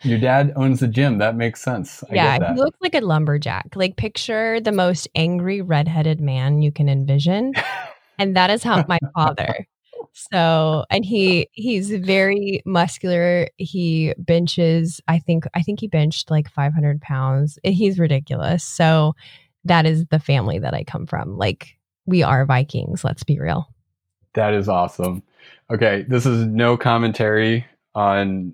[0.03, 1.19] Your dad owns the gym.
[1.19, 2.03] That makes sense.
[2.09, 3.75] I yeah, he looks like a lumberjack.
[3.75, 7.53] Like picture the most angry redheaded man you can envision.
[8.19, 9.67] and that is how my father.
[10.11, 13.47] So, and he he's very muscular.
[13.57, 17.57] He benches, I think I think he benched like 500 pounds.
[17.63, 18.63] He's ridiculous.
[18.63, 19.15] So,
[19.65, 21.37] that is the family that I come from.
[21.37, 23.67] Like we are Vikings, let's be real.
[24.33, 25.23] That is awesome.
[25.69, 28.53] Okay, this is no commentary on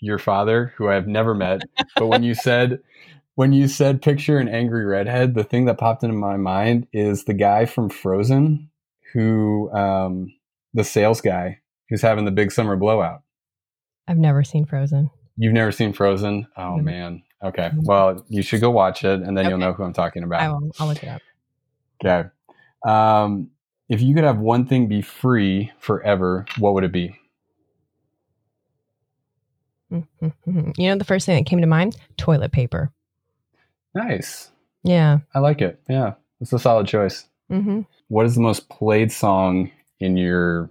[0.00, 1.62] your father, who I've never met.
[1.96, 2.80] But when you said
[3.34, 7.24] when you said picture an angry redhead, the thing that popped into my mind is
[7.24, 8.68] the guy from Frozen,
[9.12, 10.34] who um,
[10.74, 13.22] the sales guy who's having the big summer blowout.
[14.06, 15.10] I've never seen Frozen.
[15.36, 16.46] You've never seen Frozen?
[16.56, 17.22] Oh man.
[17.42, 17.70] Okay.
[17.82, 20.40] Well, you should go watch it, and then you'll know who I'm talking about.
[20.40, 20.70] I will.
[20.80, 21.22] I'll look it up.
[22.04, 22.28] Okay.
[22.84, 23.50] Um,
[23.88, 27.14] if you could have one thing be free forever, what would it be?
[29.92, 30.74] Mhm.
[30.78, 32.92] You know, the first thing that came to mind: toilet paper.
[33.94, 34.50] Nice.
[34.82, 35.18] Yeah.
[35.34, 35.80] I like it.
[35.88, 37.26] Yeah, it's a solid choice.
[37.48, 39.70] hmm What is the most played song
[40.00, 40.70] in your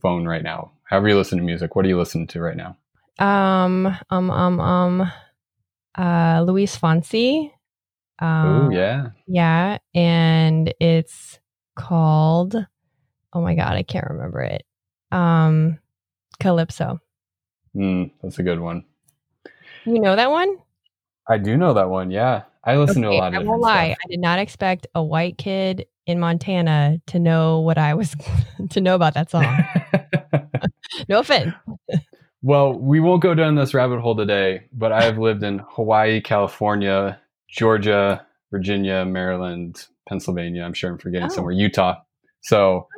[0.00, 0.72] phone right now?
[0.84, 2.76] However you listen to music, what are you listening to right now?
[3.18, 3.86] Um.
[4.10, 4.30] Um.
[4.30, 4.60] Um.
[4.60, 5.12] Um.
[5.96, 6.42] Uh.
[6.46, 7.50] Luis Fonsi.
[8.18, 11.40] Um, oh yeah, Yeah, and it's
[11.74, 12.54] called.
[13.32, 14.62] Oh my god, I can't remember it.
[15.10, 15.78] Um,
[16.38, 17.00] Calypso.
[17.74, 18.84] mm, that's a good one.
[19.84, 20.56] You know that one?
[21.28, 22.12] I do know that one.
[22.12, 23.42] Yeah, I listen to a lot of.
[23.42, 23.88] I won't lie.
[23.88, 23.98] stuff.
[24.04, 28.14] I did not expect a white kid in Montana to know what I was
[28.70, 29.46] to know about that song.
[31.08, 31.54] No offense.
[32.42, 36.20] well, we won't go down this rabbit hole today, but I have lived in Hawaii,
[36.20, 40.64] California, Georgia, Virginia, Maryland, Pennsylvania.
[40.64, 41.34] I'm sure I'm forgetting Oh.
[41.34, 41.54] somewhere.
[41.54, 41.96] Utah.
[42.42, 42.88] So,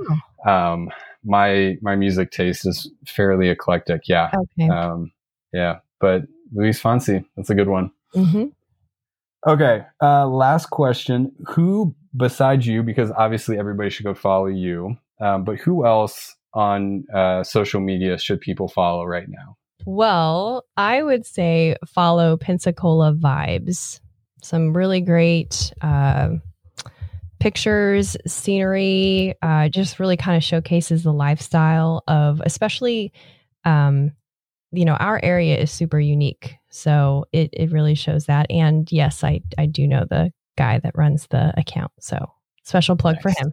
[0.47, 0.91] um,
[1.25, 4.09] my my music taste is fairly eclectic.
[4.09, 4.69] Yeah, Okay.
[4.69, 5.13] um,
[5.53, 5.79] yeah.
[6.01, 7.91] But Luis Fonsi, that's a good one.
[8.13, 8.47] hmm
[9.47, 9.85] Okay.
[10.03, 12.83] Uh, last question: Who besides you?
[12.83, 14.97] Because obviously everybody should go follow you.
[15.21, 19.57] Um, but who else on uh, social media should people follow right now?
[19.87, 24.01] Well, I would say follow Pensacola vibes.
[24.43, 26.31] Some really great uh,
[27.41, 33.13] pictures, scenery, uh, just really kind of showcases the lifestyle of, especially,
[33.65, 34.13] um,
[34.73, 36.55] you know, our area is super unique.
[36.71, 38.47] So it, it really shows that.
[38.51, 41.93] And yes, I, I do know the guy that runs the account.
[42.01, 42.31] So
[42.63, 43.53] special plug for him.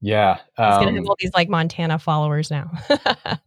[0.00, 0.36] Yeah.
[0.36, 2.70] He's going to Um, have all these like Montana followers now.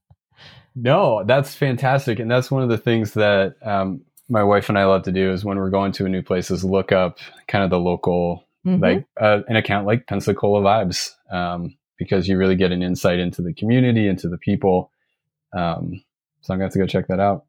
[0.76, 4.86] no, that's fantastic, and that's one of the things that um, my wife and I
[4.86, 7.64] love to do is when we're going to a new place is look up kind
[7.64, 8.80] of the local Mhm.
[8.82, 13.41] like uh, an account like Pensacola Vibes, um, because you really get an insight into
[13.41, 14.91] the community, into the people.
[15.51, 16.03] Um,
[16.41, 17.45] so I'm going to have to go check that out.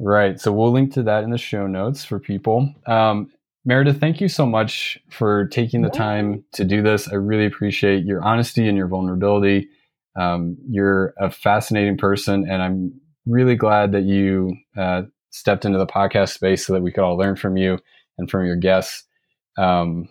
[0.00, 0.40] Right.
[0.40, 2.74] So we'll link to that in the show notes for people.
[2.86, 3.30] Um,
[3.66, 7.08] Meredith, thank you so much for taking the time to do this.
[7.08, 9.68] I really appreciate your honesty and your vulnerability.
[10.14, 12.92] Um, you're a fascinating person, and I'm
[13.26, 17.16] really glad that you uh, stepped into the podcast space so that we could all
[17.16, 17.80] learn from you
[18.18, 19.02] and from your guests.
[19.58, 20.08] Um,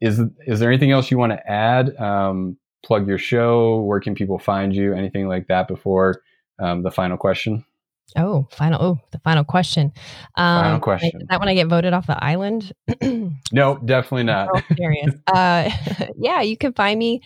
[0.00, 1.96] is is there anything else you want to add?
[1.96, 3.82] Um, plug your show.
[3.82, 4.94] Where can people find you?
[4.94, 6.22] Anything like that before
[6.60, 7.64] um, the final question?
[8.16, 8.80] Oh, final.
[8.80, 9.92] Oh, the final question.
[10.36, 11.22] Um, final question.
[11.22, 12.72] Is that when I get voted off the island?
[13.52, 14.48] no, definitely not.
[15.26, 15.70] Uh,
[16.16, 17.20] yeah, you can find me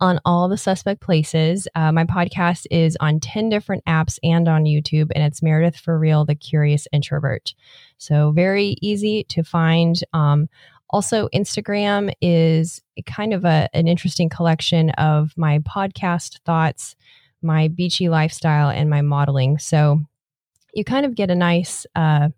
[0.00, 1.66] on all the suspect places.
[1.74, 5.98] Uh, my podcast is on 10 different apps and on YouTube, and it's Meredith for
[5.98, 7.54] Real, the Curious Introvert.
[7.98, 10.02] So, very easy to find.
[10.12, 10.48] Um,
[10.88, 16.96] also, Instagram is kind of a, an interesting collection of my podcast thoughts,
[17.42, 19.58] my beachy lifestyle, and my modeling.
[19.58, 20.00] So,
[20.74, 22.28] you kind of get a nice, uh,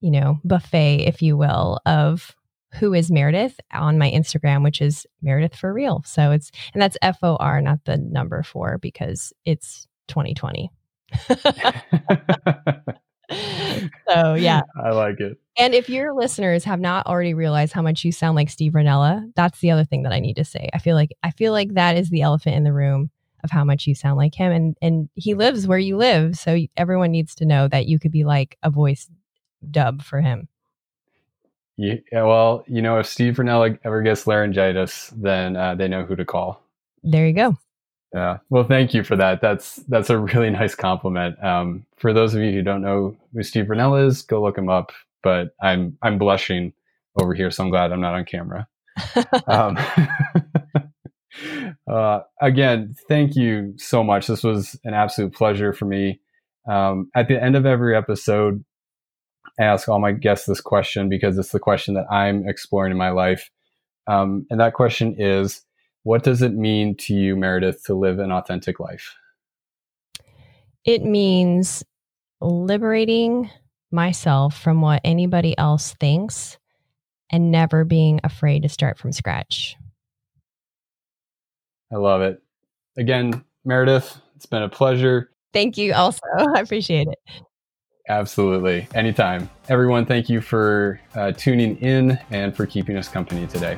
[0.00, 2.34] you know, buffet, if you will, of
[2.74, 6.02] who is Meredith on my Instagram, which is Meredith for real.
[6.06, 10.70] So it's, and that's F O R, not the number four, because it's 2020.
[14.08, 14.62] so yeah.
[14.82, 15.38] I like it.
[15.58, 19.30] And if your listeners have not already realized how much you sound like Steve Rinella,
[19.36, 20.70] that's the other thing that I need to say.
[20.72, 23.10] I feel like I feel like that is the elephant in the room
[23.42, 26.58] of how much you sound like him and and he lives where you live so
[26.76, 29.08] everyone needs to know that you could be like a voice
[29.70, 30.48] dub for him.
[31.76, 36.16] Yeah well you know if steve Rinella ever gets laryngitis then uh, they know who
[36.16, 36.62] to call.
[37.02, 37.56] There you go.
[38.14, 39.40] Yeah well thank you for that.
[39.40, 41.42] That's that's a really nice compliment.
[41.42, 44.68] Um, for those of you who don't know who steve Rinella is go look him
[44.68, 46.72] up but i'm i'm blushing
[47.20, 48.66] over here so i'm glad i'm not on camera.
[49.46, 49.78] Um,
[51.90, 54.26] uh, again, thank you so much.
[54.26, 56.20] This was an absolute pleasure for me.
[56.68, 58.64] Um, at the end of every episode,
[59.58, 62.98] I ask all my guests this question because it's the question that I'm exploring in
[62.98, 63.50] my life.
[64.06, 65.62] Um, and that question is
[66.04, 69.14] What does it mean to you, Meredith, to live an authentic life?
[70.84, 71.84] It means
[72.40, 73.50] liberating
[73.92, 76.58] myself from what anybody else thinks
[77.30, 79.76] and never being afraid to start from scratch.
[81.92, 82.42] I love it.
[82.96, 85.30] Again, Meredith, it's been a pleasure.
[85.52, 86.20] Thank you also.
[86.54, 87.18] I appreciate it.
[88.08, 88.88] Absolutely.
[88.94, 89.48] Anytime.
[89.68, 93.76] Everyone, thank you for uh, tuning in and for keeping us company today.